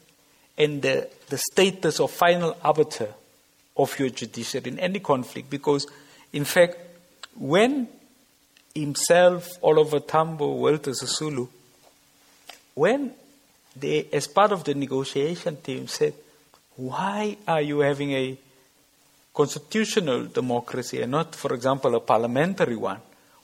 and 0.59 0.83
the, 0.83 1.09
the 1.29 1.39
status 1.39 2.01
of 2.01 2.11
final 2.11 2.57
arbiter 2.63 3.09
of 3.77 3.99
your 3.99 4.11
judiciary 4.11 4.69
in 4.71 4.79
any 4.79 5.01
conflict. 5.01 5.49
Because, 5.49 5.87
in 6.33 6.45
fact, 6.45 6.77
when 7.37 7.89
himself, 8.75 9.49
Oliver 9.63 10.01
Tambo, 10.01 10.53
Walter 10.53 10.91
Sisulu, 10.93 11.49
when 12.75 13.13
they, 13.77 14.09
as 14.13 14.27
part 14.27 14.53
of 14.53 14.65
the 14.65 14.75
negotiation 14.75 15.57
team, 15.57 15.89
said, 15.89 16.15
Why 16.77 17.37
are 17.47 17.63
you 17.63 17.81
having 17.81 18.13
a 18.13 18.39
constitutional 19.33 20.27
democracy 20.27 21.03
and 21.03 21.13
not, 21.13 21.35
for 21.35 21.55
example, 21.55 21.95
a 21.95 22.01
parliamentary 22.01 22.77
one, 22.77 23.01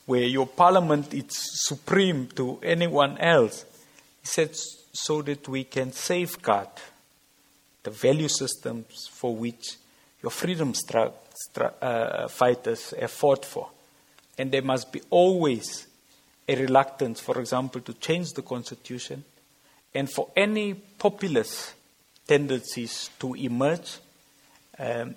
where 0.06 0.24
your 0.24 0.46
parliament 0.46 1.12
is 1.14 1.26
supreme 1.30 2.26
to 2.28 2.58
anyone 2.62 3.18
else? 3.18 3.64
He 4.20 4.26
said, 4.26 4.54
So 4.92 5.22
that 5.22 5.48
we 5.48 5.64
can 5.64 5.92
safeguard 5.92 6.68
the 7.82 7.90
value 7.90 8.28
systems 8.28 9.08
for 9.12 9.34
which 9.34 9.76
your 10.22 10.30
freedom 10.30 10.72
uh, 11.56 12.28
fighters 12.28 12.94
have 12.98 13.10
fought 13.10 13.44
for. 13.44 13.68
And 14.36 14.50
there 14.50 14.62
must 14.62 14.92
be 14.92 15.00
always 15.10 15.86
a 16.48 16.56
reluctance, 16.56 17.20
for 17.20 17.38
example, 17.40 17.80
to 17.82 17.92
change 17.94 18.32
the 18.32 18.42
constitution 18.42 19.24
and 19.94 20.10
for 20.10 20.28
any 20.36 20.74
populist 20.74 21.74
tendencies 22.26 23.10
to 23.18 23.34
emerge 23.34 23.98
um, 24.78 25.14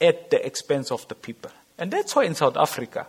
at 0.00 0.30
the 0.30 0.44
expense 0.44 0.90
of 0.90 1.06
the 1.08 1.14
people. 1.14 1.50
And 1.78 1.90
that's 1.90 2.14
why 2.14 2.24
in 2.24 2.34
South 2.34 2.56
Africa, 2.56 3.06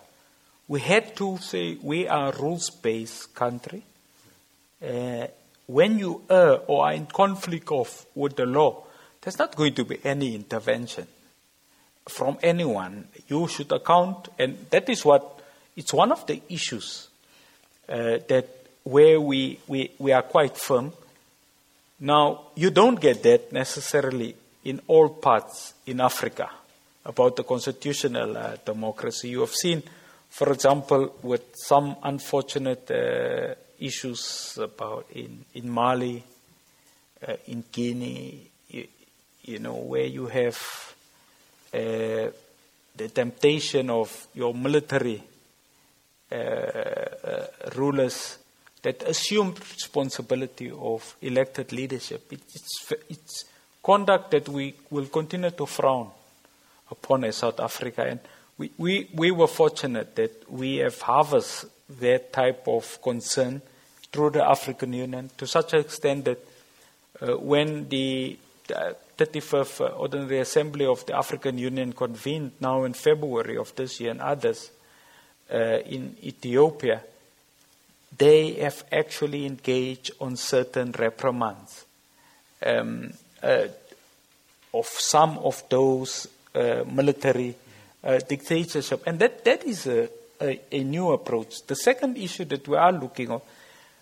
we 0.67 0.80
had 0.80 1.15
to 1.17 1.38
say 1.39 1.78
we 1.82 2.08
are 2.08 2.32
a 2.32 2.38
rules 2.38 2.69
based 2.69 3.34
country. 3.34 3.84
Uh, 4.82 5.28
when 5.65 5.99
you 5.99 6.23
err 6.30 6.60
or 6.67 6.86
are 6.86 6.93
in 6.93 7.06
conflict 7.08 7.71
of, 7.71 8.06
with 8.15 8.36
the 8.36 8.45
law, 8.45 8.84
there's 9.21 9.38
not 9.38 9.56
going 9.56 9.73
to 9.73 9.84
be 9.84 9.99
any 10.04 10.36
intervention 10.36 11.08
from 12.08 12.38
anyone. 12.41 13.08
You 13.28 13.47
should 13.47 13.71
account, 13.71 14.30
and 14.38 14.65
that 14.69 14.89
is 14.89 15.04
what 15.04 15.41
it's 15.75 15.93
one 15.93 16.12
of 16.12 16.25
the 16.28 16.41
issues 16.49 17.10
uh, 17.88 18.19
that 18.28 18.47
where 18.84 19.19
we, 19.19 19.60
we, 19.67 19.91
we 19.99 20.12
are 20.12 20.21
quite 20.21 20.58
firm. 20.58 20.93
Now, 21.99 22.41
you 22.56 22.69
don't 22.69 22.99
get 22.99 23.21
that 23.23 23.52
necessarily 23.52 24.36
in 24.63 24.82
all 24.88 25.10
parts 25.10 25.73
in 25.86 25.99
Africa 25.99 26.49
about 27.06 27.36
the 27.36 27.44
constitutional 27.44 28.38
uh, 28.38 28.58
democracy. 28.64 29.30
You 29.30 29.42
have 29.42 29.54
seen, 29.54 29.84
for 30.30 30.52
example, 30.52 31.16
with 31.24 31.56
some 31.56 31.96
unfortunate 32.04 32.90
uh, 32.92 33.56
issues 33.80 34.58
about 34.62 35.08
in, 35.12 35.46
in 35.54 35.70
Mali, 35.70 36.24
uh, 37.28 37.34
in 37.48 37.64
Guinea, 37.72 38.50
you, 38.70 38.88
you, 39.44 39.60
know, 39.60 39.76
where 39.76 40.06
you 40.06 40.28
have 40.28 40.58
uh, 41.74 41.78
the 42.96 43.10
temptation 43.14 43.90
of 43.90 44.28
your 44.34 44.54
military 44.54 45.24
uh, 46.32 46.36
uh, 46.36 47.48
rulers 47.76 48.38
that 48.82 49.04
assume 49.04 49.54
responsibility 49.56 50.72
of 50.72 51.16
elected 51.22 51.72
leadership. 51.72 52.32
It's, 52.32 52.92
it's 53.10 53.46
conduct 53.82 54.32
that 54.32 54.48
we 54.48 54.76
will 54.90 55.08
continue 55.08 55.52
to 55.52 55.66
frown 55.66 56.12
upon 56.91 57.23
as 57.23 57.38
South 57.38 57.60
Africa. 57.60 58.06
And 58.06 58.19
we, 58.58 58.71
we, 58.78 59.10
we 59.13 59.32
were 59.32 59.47
fortunate 59.47 60.15
that 60.15 60.52
we 60.52 60.78
have 60.78 60.99
harvested 61.02 61.69
that 61.99 62.32
type 62.32 62.67
of 62.67 63.02
concern 63.02 63.62
through 64.12 64.32
the 64.32 64.47
African 64.47 64.93
Union 64.93 65.30
to 65.38 65.47
such 65.47 65.73
an 65.73 65.80
extent 65.80 66.25
that 66.25 66.45
uh, 67.21 67.38
when 67.38 67.89
the, 67.89 68.38
the 68.67 68.95
35th 69.17 69.82
uh, 69.82 69.89
Ordinary 69.95 70.39
Assembly 70.39 70.86
of 70.86 71.06
the 71.06 71.15
African 71.15 71.58
Union 71.58 71.93
convened 71.93 72.52
now 72.60 72.84
in 72.84 72.93
February 72.93 73.58
of 73.58 73.75
this 73.75 73.99
year 73.99 74.12
and 74.12 74.21
others 74.21 74.71
uh, 75.52 75.80
in 75.86 76.15
Ethiopia, 76.23 77.02
they 78.17 78.54
have 78.54 78.84
actually 78.91 79.45
engaged 79.45 80.12
on 80.19 80.36
certain 80.36 80.91
reprimands 80.97 81.86
um, 82.65 83.12
uh, 83.41 83.67
of 84.73 84.86
some 84.88 85.38
of 85.39 85.63
those 85.69 86.25
uh, 86.25 86.30
military 86.54 87.56
uh, 88.04 88.20
dictatorship. 88.20 89.04
And 89.06 89.20
that, 89.20 89.44
that 89.46 89.66
is 89.66 89.88
a, 89.88 90.10
a, 90.42 90.60
a, 90.72 90.84
new 90.84 91.12
approach. 91.12 91.66
The 91.68 91.76
second 91.76 92.18
issue 92.18 92.46
that 92.46 92.68
we 92.68 92.78
are 92.78 92.92
looking 92.92 93.32
at, 93.32 93.42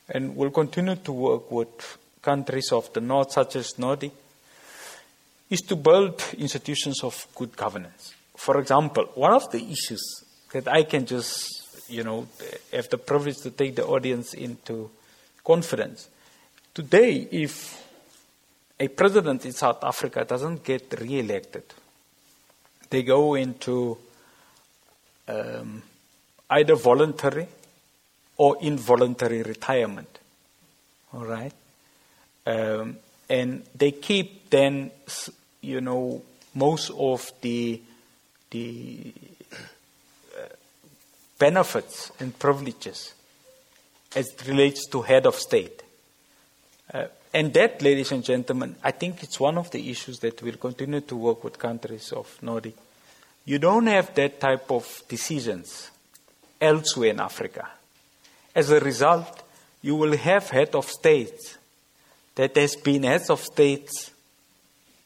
and 0.09 0.35
will 0.35 0.51
continue 0.51 0.95
to 0.95 1.11
work 1.11 1.51
with 1.51 1.97
countries 2.21 2.71
of 2.71 2.91
the 2.93 3.01
North, 3.01 3.31
such 3.31 3.55
as 3.55 3.77
Nordic, 3.77 4.11
is 5.49 5.61
to 5.61 5.75
build 5.75 6.23
institutions 6.37 7.03
of 7.03 7.27
good 7.35 7.55
governance. 7.55 8.13
For 8.35 8.59
example, 8.59 9.05
one 9.15 9.33
of 9.33 9.51
the 9.51 9.63
issues 9.63 10.23
that 10.53 10.67
I 10.67 10.83
can 10.83 11.05
just, 11.05 11.89
you 11.89 12.03
know, 12.03 12.27
have 12.71 12.89
the 12.89 12.97
privilege 12.97 13.37
to 13.37 13.51
take 13.51 13.75
the 13.75 13.85
audience 13.85 14.33
into 14.33 14.89
confidence. 15.43 16.09
Today, 16.73 17.27
if 17.31 17.83
a 18.79 18.87
president 18.89 19.45
in 19.45 19.53
South 19.53 19.83
Africa 19.83 20.23
doesn't 20.23 20.63
get 20.63 20.93
re-elected, 20.99 21.63
they 22.89 23.03
go 23.03 23.35
into 23.35 23.97
um, 25.27 25.83
either 26.49 26.75
voluntary 26.75 27.47
or 28.37 28.57
involuntary 28.61 29.43
retirement. 29.43 30.19
All 31.13 31.25
right? 31.25 31.53
Um, 32.45 32.97
and 33.29 33.63
they 33.75 33.91
keep 33.91 34.49
then, 34.49 34.91
you 35.61 35.81
know, 35.81 36.21
most 36.53 36.91
of 36.91 37.31
the, 37.41 37.81
the 38.51 39.13
uh, 39.51 40.45
benefits 41.37 42.11
and 42.19 42.37
privileges 42.37 43.13
as 44.15 44.29
it 44.29 44.47
relates 44.47 44.87
to 44.87 45.01
head 45.01 45.25
of 45.25 45.35
state. 45.35 45.83
Uh, 46.93 47.07
and 47.33 47.53
that, 47.53 47.81
ladies 47.81 48.11
and 48.11 48.23
gentlemen, 48.23 48.75
I 48.83 48.91
think 48.91 49.23
it's 49.23 49.39
one 49.39 49.57
of 49.57 49.69
the 49.71 49.89
issues 49.89 50.19
that 50.19 50.41
we'll 50.41 50.57
continue 50.57 51.01
to 51.01 51.15
work 51.15 51.43
with 51.43 51.59
countries 51.59 52.11
of 52.13 52.41
Nordic. 52.41 52.75
You 53.45 53.59
don't 53.59 53.87
have 53.87 54.13
that 54.15 54.39
type 54.39 54.71
of 54.71 55.03
decisions 55.07 55.91
elsewhere 56.59 57.09
in 57.11 57.19
Africa. 57.19 57.67
As 58.55 58.71
a 58.71 58.79
result, 58.79 59.43
you 59.81 59.95
will 59.95 60.17
have 60.17 60.49
head 60.49 60.73
of 60.75 60.89
states 60.89 61.57
that 62.35 62.55
has 62.55 62.75
been 62.75 63.03
heads 63.03 63.29
of 63.29 63.41
states 63.41 64.11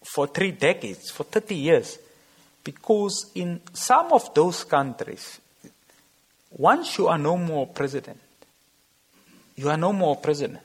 for 0.04 0.28
three 0.28 0.52
decades, 0.52 1.12
for 1.12 1.24
30 1.24 1.56
years. 1.56 1.98
Because 2.64 3.32
in 3.36 3.62
some 3.74 4.12
of 4.14 4.34
those 4.34 4.64
countries, 4.64 5.40
once 6.52 6.98
you 6.98 7.08
are 7.08 7.18
no 7.18 7.38
more 7.38 7.68
president, 7.68 8.20
you 9.56 9.70
are 9.70 9.78
no 9.78 9.94
more 9.94 10.16
president. 10.16 10.62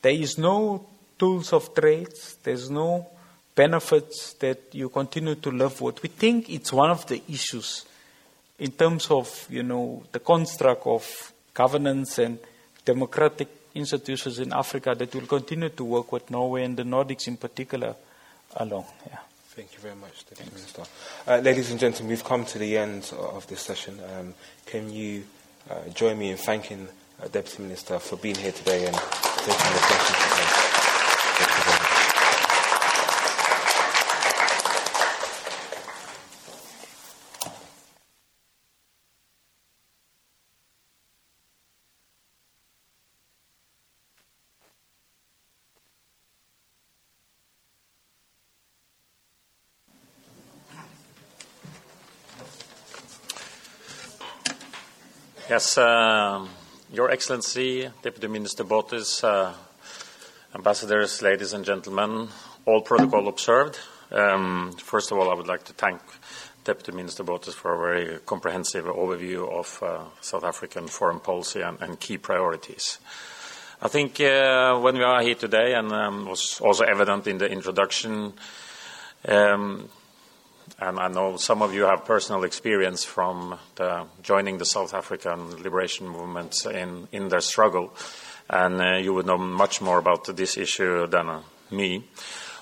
There 0.00 0.12
is 0.12 0.38
no 0.38 0.86
tools 1.18 1.52
of 1.52 1.74
trades, 1.74 2.36
there's 2.42 2.70
no 2.70 3.06
benefits 3.54 4.34
that 4.34 4.72
you 4.72 4.88
continue 4.88 5.34
to 5.34 5.50
live 5.50 5.80
with. 5.80 6.02
We 6.02 6.08
think 6.08 6.48
it's 6.48 6.72
one 6.72 6.90
of 6.90 7.06
the 7.06 7.20
issues 7.28 7.84
in 8.58 8.70
terms 8.72 9.10
of, 9.10 9.46
you 9.50 9.62
know, 9.62 10.04
the 10.12 10.20
construct 10.20 10.86
of 10.86 11.32
governance 11.52 12.18
and 12.18 12.38
democratic 12.84 13.48
institutions 13.74 14.38
in 14.38 14.52
Africa 14.52 14.94
that 14.94 15.14
will 15.14 15.26
continue 15.26 15.70
to 15.70 15.84
work 15.84 16.12
with 16.12 16.30
Norway 16.30 16.64
and 16.64 16.76
the 16.76 16.84
Nordics 16.84 17.26
in 17.26 17.36
particular 17.36 17.94
along. 18.56 18.84
Yeah. 19.06 19.18
Thank 19.50 19.72
you 19.72 19.80
very 19.80 19.96
much, 19.96 20.24
Deputy 20.24 20.50
Minister. 20.54 20.82
Uh, 21.26 21.38
ladies 21.38 21.72
and 21.72 21.80
gentlemen, 21.80 22.10
we've 22.10 22.24
come 22.24 22.44
to 22.44 22.58
the 22.58 22.78
end 22.78 23.12
of 23.18 23.44
this 23.48 23.60
session. 23.60 23.98
Um, 24.16 24.34
can 24.66 24.88
you 24.92 25.24
uh, 25.68 25.88
join 25.94 26.16
me 26.16 26.30
in 26.30 26.36
thanking 26.36 26.86
uh, 27.20 27.26
Deputy 27.26 27.64
Minister 27.64 27.98
for 27.98 28.16
being 28.16 28.36
here 28.36 28.52
today 28.52 28.86
and 28.86 28.96
taking 29.52 29.72
the. 29.72 29.88
Yes, 55.48 55.78
um, 55.78 56.50
your 56.98 57.12
Excellency, 57.12 57.88
Deputy 58.02 58.26
Minister 58.26 58.64
Botes, 58.64 59.22
uh, 59.22 59.54
ambassadors, 60.52 61.22
ladies 61.22 61.52
and 61.52 61.64
gentlemen, 61.64 62.26
all 62.66 62.80
protocol 62.80 63.28
observed. 63.28 63.78
Um, 64.10 64.72
first 64.72 65.12
of 65.12 65.18
all, 65.18 65.30
I 65.30 65.34
would 65.34 65.46
like 65.46 65.62
to 65.66 65.72
thank 65.74 66.00
Deputy 66.64 66.90
Minister 66.90 67.22
Botes 67.22 67.54
for 67.54 67.72
a 67.72 67.78
very 67.78 68.18
comprehensive 68.26 68.86
overview 68.86 69.48
of 69.48 69.80
uh, 69.80 70.06
South 70.20 70.42
African 70.42 70.88
foreign 70.88 71.20
policy 71.20 71.60
and, 71.60 71.80
and 71.80 72.00
key 72.00 72.18
priorities. 72.18 72.98
I 73.80 73.86
think 73.86 74.20
uh, 74.20 74.80
when 74.80 74.96
we 74.96 75.04
are 75.04 75.22
here 75.22 75.36
today, 75.36 75.74
and 75.74 75.92
um, 75.92 76.26
was 76.26 76.60
also 76.60 76.82
evident 76.82 77.28
in 77.28 77.38
the 77.38 77.46
introduction, 77.46 78.32
um, 79.28 79.88
and 80.80 80.98
I 81.00 81.08
know 81.08 81.36
some 81.36 81.62
of 81.62 81.74
you 81.74 81.82
have 81.82 82.04
personal 82.04 82.44
experience 82.44 83.04
from 83.04 83.58
the, 83.74 84.04
joining 84.22 84.58
the 84.58 84.64
South 84.64 84.94
African 84.94 85.62
liberation 85.62 86.08
movement 86.08 86.64
in, 86.66 87.08
in 87.10 87.28
their 87.28 87.40
struggle, 87.40 87.92
and 88.48 88.80
uh, 88.80 88.96
you 88.96 89.12
would 89.12 89.26
know 89.26 89.38
much 89.38 89.80
more 89.80 89.98
about 89.98 90.24
this 90.36 90.56
issue 90.56 91.06
than 91.08 91.28
uh, 91.28 91.42
me. 91.72 92.04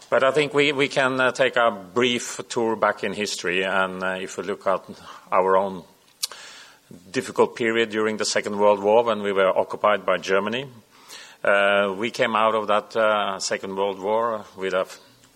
But 0.09 0.24
I 0.24 0.31
think 0.31 0.55
we, 0.55 0.72
we 0.72 0.88
can 0.88 1.20
uh, 1.20 1.33
take 1.33 1.57
a 1.57 1.70
brief 1.70 2.40
tour 2.48 2.74
back 2.76 3.05
in 3.05 3.12
history, 3.12 3.64
and 3.64 4.02
uh, 4.02 4.16
if 4.20 4.38
we 4.38 4.44
look 4.44 4.66
at 4.66 4.83
our 5.31 5.57
own 5.57 5.83
difficult 7.11 7.55
period 7.55 7.90
during 7.90 8.16
the 8.16 8.24
Second 8.24 8.59
World 8.59 8.83
War 8.83 9.05
when 9.05 9.22
we 9.22 9.33
were 9.33 9.48
occupied 9.59 10.07
by 10.07 10.16
Germany, 10.16 10.68
uh, 11.44 11.94
we 11.98 12.11
came 12.11 12.35
out 12.35 12.55
of 12.55 12.68
that 12.68 12.96
uh, 12.96 13.38
Second 13.40 13.76
World 13.76 14.00
War 14.00 14.44
with 14.57 14.72
a 14.72 14.87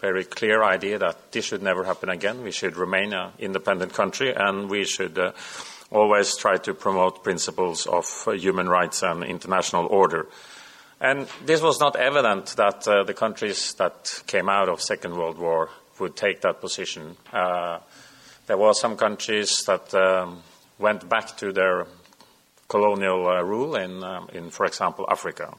very 0.01 0.25
clear 0.25 0.63
idea 0.63 0.99
that 0.99 1.33
this 1.33 1.45
should 1.45 1.63
never 1.63 1.85
happen 1.85 2.09
again. 2.09 2.43
We 2.43 2.51
should 2.51 2.77
remain 2.77 3.13
an 3.13 3.33
independent 3.39 3.93
country, 3.93 4.35
and 4.35 4.71
we 4.71 4.85
should 4.85 5.19
uh, 5.19 5.33
always 5.91 6.37
try 6.37 6.57
to 6.59 6.75
promote 6.75 7.25
principles 7.25 7.87
of 7.87 8.07
uh, 8.27 8.33
human 8.33 8.69
rights 8.69 9.03
and 9.03 9.25
international 9.25 9.87
order. 9.87 10.27
And 11.01 11.29
this 11.47 11.63
was 11.63 11.81
not 11.81 11.97
evident 11.97 12.57
that 12.57 12.87
uh, 12.87 13.05
the 13.05 13.15
countries 13.15 13.75
that 13.75 14.23
came 14.27 14.49
out 14.49 14.69
of 14.69 14.83
Second 14.83 15.17
World 15.17 15.39
War 15.39 15.71
would 15.99 16.17
take 16.17 16.41
that 16.43 16.61
position. 16.61 17.17
Uh, 17.33 17.79
there 18.47 18.59
were 18.59 18.75
some 18.75 18.97
countries 18.97 19.63
that 19.67 19.95
um, 19.95 20.43
went 20.79 21.09
back 21.09 21.37
to 21.39 21.53
their 21.53 21.87
colonial 22.69 23.29
uh, 23.29 23.43
rule 23.43 23.77
in, 23.77 24.03
um, 24.03 24.29
in, 24.33 24.51
for 24.51 24.67
example, 24.67 25.07
Africa. 25.11 25.55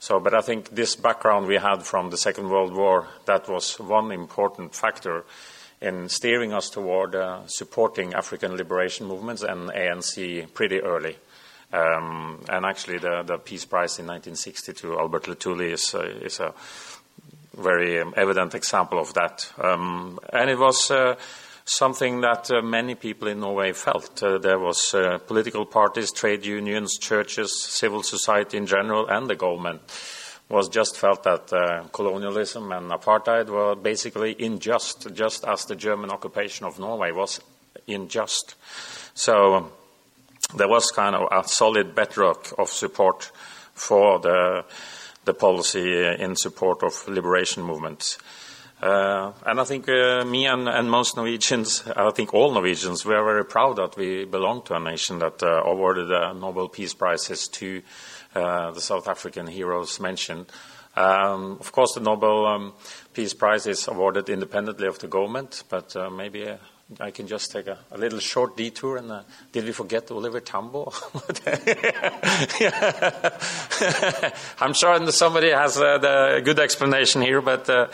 So, 0.00 0.20
but 0.20 0.34
I 0.34 0.40
think 0.40 0.70
this 0.70 0.94
background 0.96 1.46
we 1.46 1.56
had 1.56 1.82
from 1.82 2.10
the 2.10 2.16
Second 2.16 2.50
World 2.50 2.74
War, 2.74 3.08
that 3.26 3.48
was 3.48 3.78
one 3.80 4.12
important 4.12 4.74
factor 4.74 5.24
in 5.80 6.08
steering 6.08 6.52
us 6.52 6.70
toward 6.70 7.14
uh, 7.14 7.46
supporting 7.46 8.14
African 8.14 8.56
liberation 8.56 9.06
movements 9.06 9.42
and 9.42 9.70
ANC 9.70 10.52
pretty 10.54 10.80
early. 10.80 11.16
Um, 11.72 12.44
and 12.48 12.64
actually, 12.64 12.98
the, 12.98 13.22
the, 13.22 13.38
Peace 13.38 13.64
Prize 13.64 13.98
in 13.98 14.06
1960 14.06 14.72
to 14.72 14.98
Albert 14.98 15.24
Luthuli 15.24 15.72
is, 15.72 15.94
uh, 15.94 16.00
is 16.00 16.40
a 16.40 16.54
very 17.56 18.00
um, 18.00 18.14
evident 18.16 18.54
example 18.54 18.98
of 18.98 19.12
that. 19.14 19.52
Um, 19.58 20.18
and 20.32 20.48
it 20.48 20.58
was 20.58 20.90
uh, 20.90 21.16
something 21.68 22.22
that 22.22 22.50
uh, 22.50 22.62
many 22.62 22.94
people 22.94 23.28
in 23.28 23.40
Norway 23.40 23.72
felt. 23.72 24.22
Uh, 24.22 24.38
there 24.38 24.58
was 24.58 24.94
uh, 24.94 25.18
political 25.18 25.66
parties, 25.66 26.10
trade 26.10 26.44
unions, 26.44 26.98
churches, 26.98 27.62
civil 27.62 28.02
society 28.02 28.56
in 28.56 28.66
general, 28.66 29.06
and 29.06 29.28
the 29.28 29.36
government 29.36 29.82
was 30.48 30.68
just 30.70 30.96
felt 30.96 31.22
that 31.24 31.52
uh, 31.52 31.84
colonialism 31.92 32.72
and 32.72 32.90
apartheid 32.90 33.48
were 33.48 33.76
basically 33.76 34.34
unjust, 34.38 35.12
just 35.12 35.44
as 35.44 35.66
the 35.66 35.76
German 35.76 36.10
occupation 36.10 36.64
of 36.64 36.78
Norway 36.78 37.12
was 37.12 37.40
unjust. 37.86 38.54
So 39.12 39.70
there 40.56 40.68
was 40.68 40.90
kind 40.90 41.14
of 41.14 41.28
a 41.30 41.46
solid 41.46 41.94
bedrock 41.94 42.54
of 42.58 42.70
support 42.70 43.30
for 43.74 44.18
the, 44.20 44.64
the 45.26 45.34
policy 45.34 46.02
in 46.18 46.34
support 46.34 46.82
of 46.82 47.06
liberation 47.06 47.62
movements. 47.62 48.16
Uh, 48.80 49.32
and 49.44 49.60
I 49.60 49.64
think 49.64 49.88
uh, 49.88 50.24
me 50.24 50.46
and, 50.46 50.68
and, 50.68 50.88
most 50.88 51.16
Norwegians, 51.16 51.82
I 51.96 52.10
think 52.12 52.32
all 52.32 52.52
Norwegians, 52.52 53.04
we 53.04 53.12
are 53.12 53.24
very 53.24 53.44
proud 53.44 53.76
that 53.76 53.96
we 53.96 54.24
belong 54.24 54.62
to 54.66 54.74
a 54.74 54.80
nation 54.80 55.18
that 55.18 55.42
uh, 55.42 55.62
awarded 55.64 56.08
the 56.08 56.32
Nobel 56.32 56.68
Peace 56.68 56.94
Prizes 56.94 57.48
to 57.48 57.82
uh, 58.36 58.70
the 58.70 58.80
South 58.80 59.08
African 59.08 59.48
heroes 59.48 59.98
mentioned. 59.98 60.46
Um, 60.94 61.58
of 61.58 61.72
course, 61.72 61.94
the 61.94 62.00
Nobel 62.00 62.46
um, 62.46 62.72
Peace 63.14 63.34
Prize 63.34 63.66
is 63.66 63.88
awarded 63.88 64.28
independently 64.28 64.86
of 64.86 65.00
the 65.00 65.08
government, 65.08 65.64
but 65.68 65.96
uh, 65.96 66.08
maybe 66.08 66.48
uh, 66.48 66.58
I 67.00 67.10
can 67.10 67.26
just 67.26 67.52
take 67.52 67.66
a, 67.66 67.78
a 67.90 67.98
little 67.98 68.18
short 68.18 68.56
detour. 68.56 68.96
And 68.96 69.10
uh, 69.10 69.22
did 69.52 69.64
we 69.64 69.72
forget 69.72 70.10
Oliver 70.10 70.40
Tambo? 70.40 70.90
I'm 74.60 74.72
sure 74.72 75.10
somebody 75.10 75.50
has 75.50 75.76
uh, 75.76 75.98
the 75.98 76.40
good 76.42 76.58
explanation 76.58 77.20
here, 77.22 77.42
but 77.42 77.68
uh, 77.68 77.88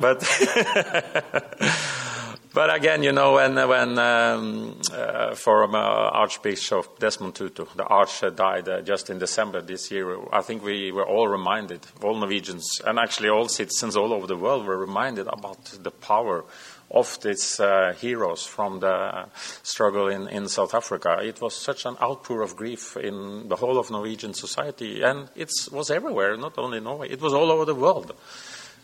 but. 0.00 0.24
But 2.52 2.74
again, 2.74 3.04
you 3.04 3.12
know, 3.12 3.34
when, 3.34 3.54
when 3.54 3.96
um, 3.96 4.80
uh, 4.92 5.36
for 5.36 5.62
uh, 5.64 5.78
Archbishop 5.78 6.98
Desmond 6.98 7.36
Tutu, 7.36 7.64
the 7.76 7.84
Arch 7.84 8.24
died 8.34 8.68
uh, 8.68 8.80
just 8.80 9.08
in 9.08 9.20
December 9.20 9.62
this 9.62 9.88
year, 9.92 10.18
I 10.32 10.42
think 10.42 10.64
we 10.64 10.90
were 10.90 11.06
all 11.06 11.28
reminded, 11.28 11.86
all 12.02 12.16
Norwegians, 12.16 12.80
and 12.84 12.98
actually 12.98 13.28
all 13.28 13.46
citizens 13.46 13.96
all 13.96 14.12
over 14.12 14.26
the 14.26 14.36
world 14.36 14.66
were 14.66 14.76
reminded 14.76 15.28
about 15.28 15.64
the 15.80 15.92
power 15.92 16.44
of 16.90 17.20
these 17.20 17.60
uh, 17.60 17.94
heroes 18.00 18.44
from 18.44 18.80
the 18.80 19.26
struggle 19.62 20.08
in, 20.08 20.26
in 20.28 20.48
South 20.48 20.74
Africa. 20.74 21.18
It 21.22 21.40
was 21.40 21.54
such 21.54 21.86
an 21.86 21.96
outpour 22.02 22.42
of 22.42 22.56
grief 22.56 22.96
in 22.96 23.48
the 23.48 23.56
whole 23.56 23.78
of 23.78 23.90
Norwegian 23.90 24.34
society, 24.34 25.02
and 25.02 25.28
it 25.36 25.52
was 25.70 25.90
everywhere, 25.90 26.36
not 26.36 26.58
only 26.58 26.78
in 26.78 26.84
Norway, 26.84 27.08
it 27.08 27.20
was 27.20 27.32
all 27.32 27.50
over 27.50 27.64
the 27.64 27.74
world. 27.74 28.14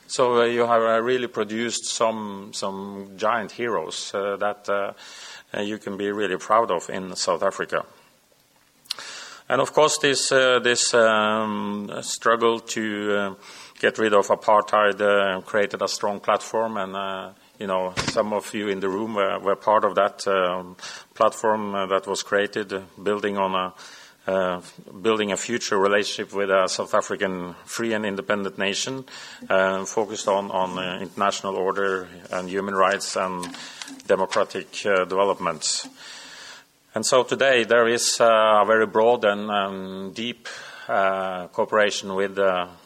So 0.08 0.42
uh, 0.42 0.44
you 0.44 0.66
have 0.66 0.82
uh, 0.82 1.02
really 1.02 1.26
produced 1.26 1.86
some, 1.86 2.52
some 2.52 3.12
giant 3.16 3.50
heroes 3.50 4.12
uh, 4.14 4.36
that 4.36 4.68
uh, 4.68 4.92
uh, 5.52 5.62
you 5.62 5.78
can 5.78 5.96
be 5.96 6.12
really 6.12 6.36
proud 6.36 6.70
of 6.70 6.88
in 6.88 7.16
South 7.16 7.42
Africa. 7.42 7.84
And 9.48 9.60
of 9.60 9.72
course, 9.72 9.98
this, 9.98 10.28
this 10.28 10.92
um, 10.92 11.90
struggle 12.02 12.58
to 12.58 13.36
get 13.78 13.96
rid 13.98 14.12
of 14.12 14.26
apartheid 14.26 15.44
created 15.44 15.82
a 15.82 15.88
strong 15.88 16.18
platform 16.18 16.76
and 16.76 17.34
you 17.58 17.66
know, 17.66 17.94
some 18.08 18.32
of 18.32 18.52
you 18.54 18.68
in 18.68 18.80
the 18.80 18.88
room 18.88 19.14
were, 19.14 19.38
were 19.38 19.56
part 19.56 19.84
of 19.84 19.94
that 19.94 20.26
um, 20.28 20.76
platform 21.14 21.74
uh, 21.74 21.86
that 21.86 22.06
was 22.06 22.22
created, 22.22 22.72
uh, 22.72 22.82
building 23.02 23.36
on 23.36 23.54
a 23.54 23.74
uh, 24.26 24.60
building 25.02 25.30
a 25.30 25.36
future 25.36 25.78
relationship 25.78 26.34
with 26.34 26.50
a 26.50 26.68
South 26.68 26.94
African 26.94 27.54
free 27.64 27.92
and 27.92 28.04
independent 28.04 28.58
nation, 28.58 29.04
uh, 29.48 29.84
focused 29.84 30.26
on, 30.26 30.50
on 30.50 30.76
uh, 30.76 30.98
international 31.00 31.54
order 31.54 32.08
and 32.32 32.48
human 32.48 32.74
rights 32.74 33.14
and 33.14 33.46
democratic 34.08 34.84
uh, 34.84 35.04
developments. 35.04 35.88
And 36.96 37.06
so 37.06 37.22
today 37.22 37.62
there 37.62 37.86
is 37.86 38.18
a 38.18 38.64
very 38.66 38.86
broad 38.86 39.24
and 39.24 39.48
um, 39.48 40.12
deep 40.12 40.48
cooperation 40.88 42.12
with 42.16 42.36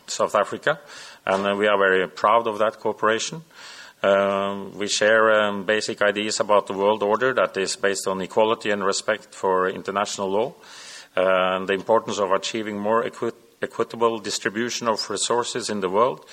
South 0.07 0.35
Africa, 0.35 0.79
and 1.25 1.59
we 1.59 1.67
are 1.69 1.79
very 1.79 2.07
proud 2.07 2.49
of 2.49 2.59
that 2.59 2.79
cooperation. 2.81 3.43
Um, 4.03 4.79
we 4.79 4.89
share 4.89 5.43
um, 5.43 5.65
basic 5.65 6.01
ideas 6.01 6.41
about 6.41 6.67
the 6.67 6.73
world 6.73 7.03
order 7.03 7.35
that 7.35 7.57
is 7.59 7.77
based 7.77 8.07
on 8.07 8.21
equality 8.23 8.71
and 8.71 8.83
respect 8.83 9.35
for 9.35 9.69
international 9.69 10.31
law, 10.31 10.55
uh, 11.17 11.57
and 11.57 11.69
the 11.69 11.75
importance 11.75 12.19
of 12.19 12.33
achieving 12.33 12.79
more 12.79 13.05
equi- 13.05 13.33
equitable 13.61 14.19
distribution 14.19 14.89
of 14.89 15.11
resources 15.11 15.69
in 15.69 15.81
the 15.81 15.91
world. 15.91 16.25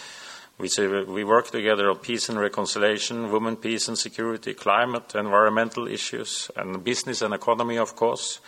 We, 0.57 0.69
we 1.03 1.23
work 1.23 1.51
together 1.51 1.89
on 1.89 1.97
peace 1.97 2.29
and 2.29 2.39
reconciliation, 2.39 3.31
women, 3.31 3.57
peace 3.57 3.89
and 3.89 3.97
security, 3.97 4.53
climate, 4.53 5.13
environmental 5.13 5.87
issues, 5.87 6.49
and 6.55 6.83
business 6.83 7.21
and 7.21 7.33
economy, 7.33 7.77
of 7.77 7.95
course. 7.95 8.39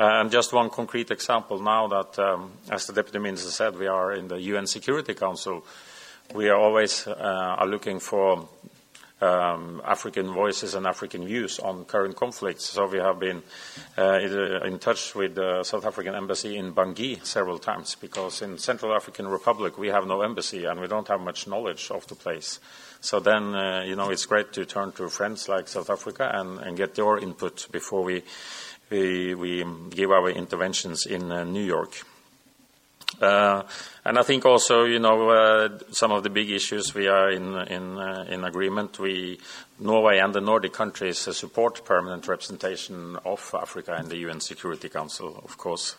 Uh, 0.00 0.20
and 0.20 0.30
just 0.30 0.54
one 0.54 0.70
concrete 0.70 1.10
example 1.10 1.60
now 1.60 1.86
that, 1.86 2.18
um, 2.18 2.52
as 2.70 2.86
the 2.86 2.94
Deputy 2.94 3.18
Minister 3.18 3.50
said, 3.50 3.78
we 3.78 3.86
are 3.86 4.12
in 4.12 4.28
the 4.28 4.40
UN 4.40 4.66
Security 4.66 5.12
Council 5.12 5.62
we 6.34 6.48
are 6.48 6.56
always 6.56 7.06
uh, 7.06 7.56
are 7.58 7.66
looking 7.66 8.00
for 8.00 8.48
um, 9.22 9.80
African 9.84 10.34
voices 10.34 10.74
and 10.74 10.86
African 10.86 11.24
views 11.24 11.58
on 11.60 11.84
current 11.84 12.16
conflicts. 12.16 12.66
So 12.66 12.86
we 12.86 12.98
have 12.98 13.20
been 13.20 13.42
uh, 13.96 14.18
in 14.18 14.78
touch 14.78 15.14
with 15.14 15.36
the 15.36 15.62
South 15.62 15.86
African 15.86 16.14
embassy 16.14 16.56
in 16.56 16.74
Bangui 16.74 17.24
several 17.24 17.58
times 17.58 17.94
because 17.94 18.42
in 18.42 18.58
Central 18.58 18.94
African 18.94 19.28
Republic 19.28 19.78
we 19.78 19.88
have 19.88 20.06
no 20.06 20.22
embassy 20.22 20.64
and 20.64 20.80
we 20.80 20.88
don't 20.88 21.08
have 21.08 21.20
much 21.20 21.46
knowledge 21.46 21.90
of 21.90 22.06
the 22.08 22.16
place. 22.16 22.58
So 23.00 23.20
then, 23.20 23.54
uh, 23.54 23.82
you 23.82 23.96
know, 23.96 24.10
it's 24.10 24.26
great 24.26 24.52
to 24.54 24.64
turn 24.64 24.92
to 24.92 25.08
friends 25.08 25.48
like 25.48 25.68
South 25.68 25.90
Africa 25.90 26.30
and, 26.34 26.58
and 26.58 26.76
get 26.76 26.98
your 26.98 27.18
input 27.18 27.66
before 27.70 28.02
we, 28.02 28.22
we, 28.90 29.34
we 29.34 29.64
give 29.90 30.10
our 30.10 30.30
interventions 30.30 31.06
in 31.06 31.30
uh, 31.30 31.44
New 31.44 31.64
York. 31.64 32.04
Uh, 33.20 33.62
and 34.04 34.18
I 34.18 34.22
think 34.22 34.44
also, 34.44 34.84
you 34.84 34.98
know, 34.98 35.30
uh, 35.30 35.78
some 35.90 36.12
of 36.12 36.22
the 36.22 36.30
big 36.30 36.50
issues 36.50 36.94
we 36.94 37.08
are 37.08 37.30
in 37.30 37.54
uh, 37.54 38.46
agreement. 38.46 38.98
We, 38.98 39.38
Norway 39.78 40.18
and 40.18 40.34
the 40.34 40.40
Nordic 40.40 40.72
countries, 40.72 41.18
support 41.18 41.84
permanent 41.84 42.26
representation 42.26 43.16
of 43.24 43.54
Africa 43.54 43.96
in 43.98 44.08
the 44.08 44.16
UN 44.18 44.40
Security 44.40 44.88
Council, 44.88 45.40
of 45.44 45.56
course. 45.58 45.96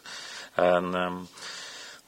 And 0.57 0.95
um, 0.95 1.27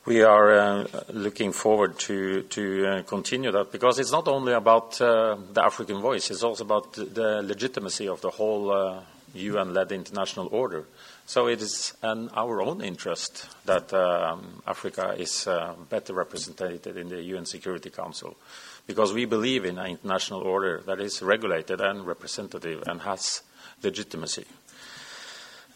we 0.06 0.22
are 0.22 0.86
looking 1.10 1.52
forward 1.52 1.98
to 2.00 3.04
continue 3.08 3.52
that 3.52 3.72
because 3.72 4.00
it's 4.00 4.12
not 4.12 4.28
only 4.28 4.54
about 4.54 4.92
the 5.00 5.62
African 5.64 6.00
voice; 6.00 6.30
it's 6.30 6.44
also 6.44 6.64
about 6.64 6.94
the 6.94 7.42
legitimacy 7.44 8.08
of 8.08 8.22
the 8.22 8.30
whole 8.30 9.02
UN-led 9.34 9.92
international 9.92 10.48
order. 10.52 10.86
So 11.28 11.48
it 11.48 11.60
is 11.62 11.94
in 12.04 12.30
our 12.36 12.62
own 12.62 12.82
interest 12.82 13.48
that 13.66 13.92
um, 13.94 14.62
Africa 14.68 15.16
is 15.18 15.48
uh, 15.48 15.74
better 15.90 16.14
represented 16.14 16.86
in 16.86 17.10
the 17.10 17.22
UN 17.24 17.46
Security 17.46 17.90
Council, 17.90 18.38
because 18.86 19.12
we 19.12 19.26
believe 19.26 19.66
in 19.66 19.80
an 19.80 19.88
international 19.88 20.42
order 20.42 20.84
that 20.86 21.00
is 21.00 21.24
regulated 21.24 21.82
and 21.82 22.06
representative 22.06 22.84
and 22.86 23.02
has 23.02 23.42
legitimacy. 23.82 24.46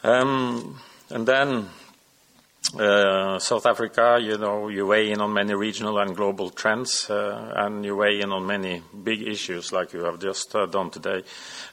Um, 0.04 0.80
and 1.10 1.28
then 1.28 1.70
uh, 2.78 3.40
South 3.40 3.66
Africa, 3.66 4.20
you 4.22 4.38
know, 4.38 4.68
you 4.68 4.86
weigh 4.86 5.12
in 5.12 5.20
on 5.20 5.34
many 5.34 5.56
regional 5.56 5.98
and 5.98 6.16
global 6.16 6.52
trends, 6.52 7.10
uh, 7.10 7.54
and 7.56 7.84
you 7.84 7.96
weigh 7.96 8.22
in 8.22 8.32
on 8.32 8.46
many 8.46 8.84
big 9.04 9.24
issues 9.28 9.72
like 9.72 9.94
you 9.94 10.04
have 10.04 10.20
just 10.20 10.56
uh, 10.56 10.68
done 10.68 10.92
today, 10.92 11.24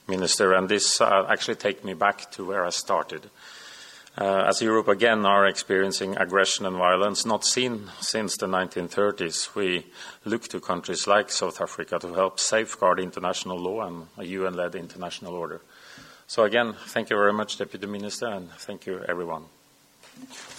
Minister. 0.08 0.54
And 0.54 0.68
this 0.68 1.00
uh, 1.00 1.26
actually 1.28 1.56
takes 1.56 1.84
me 1.84 1.92
back 1.92 2.30
to 2.32 2.46
where 2.46 2.64
I 2.64 2.70
started. 2.70 3.28
Uh, 4.18 4.44
as 4.48 4.62
Europe 4.62 4.88
again 4.88 5.26
are 5.26 5.46
experiencing 5.46 6.16
aggression 6.16 6.64
and 6.64 6.76
violence 6.76 7.26
not 7.26 7.44
seen 7.44 7.90
since 8.00 8.36
the 8.38 8.46
1930s, 8.46 9.54
we 9.54 9.84
look 10.24 10.48
to 10.48 10.58
countries 10.58 11.06
like 11.06 11.30
South 11.30 11.60
Africa 11.60 11.98
to 11.98 12.14
help 12.14 12.40
safeguard 12.40 12.98
international 12.98 13.58
law 13.58 13.86
and 13.86 14.06
a 14.16 14.24
UN-led 14.24 14.74
international 14.74 15.34
order. 15.34 15.60
So 16.26 16.44
again, 16.44 16.74
thank 16.86 17.10
you 17.10 17.16
very 17.16 17.34
much, 17.34 17.58
Deputy 17.58 17.86
Minister, 17.86 18.26
and 18.28 18.50
thank 18.52 18.86
you, 18.86 19.04
everyone. 19.06 19.44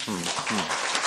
Hmm, 0.04 0.22
hmm. 0.22 0.97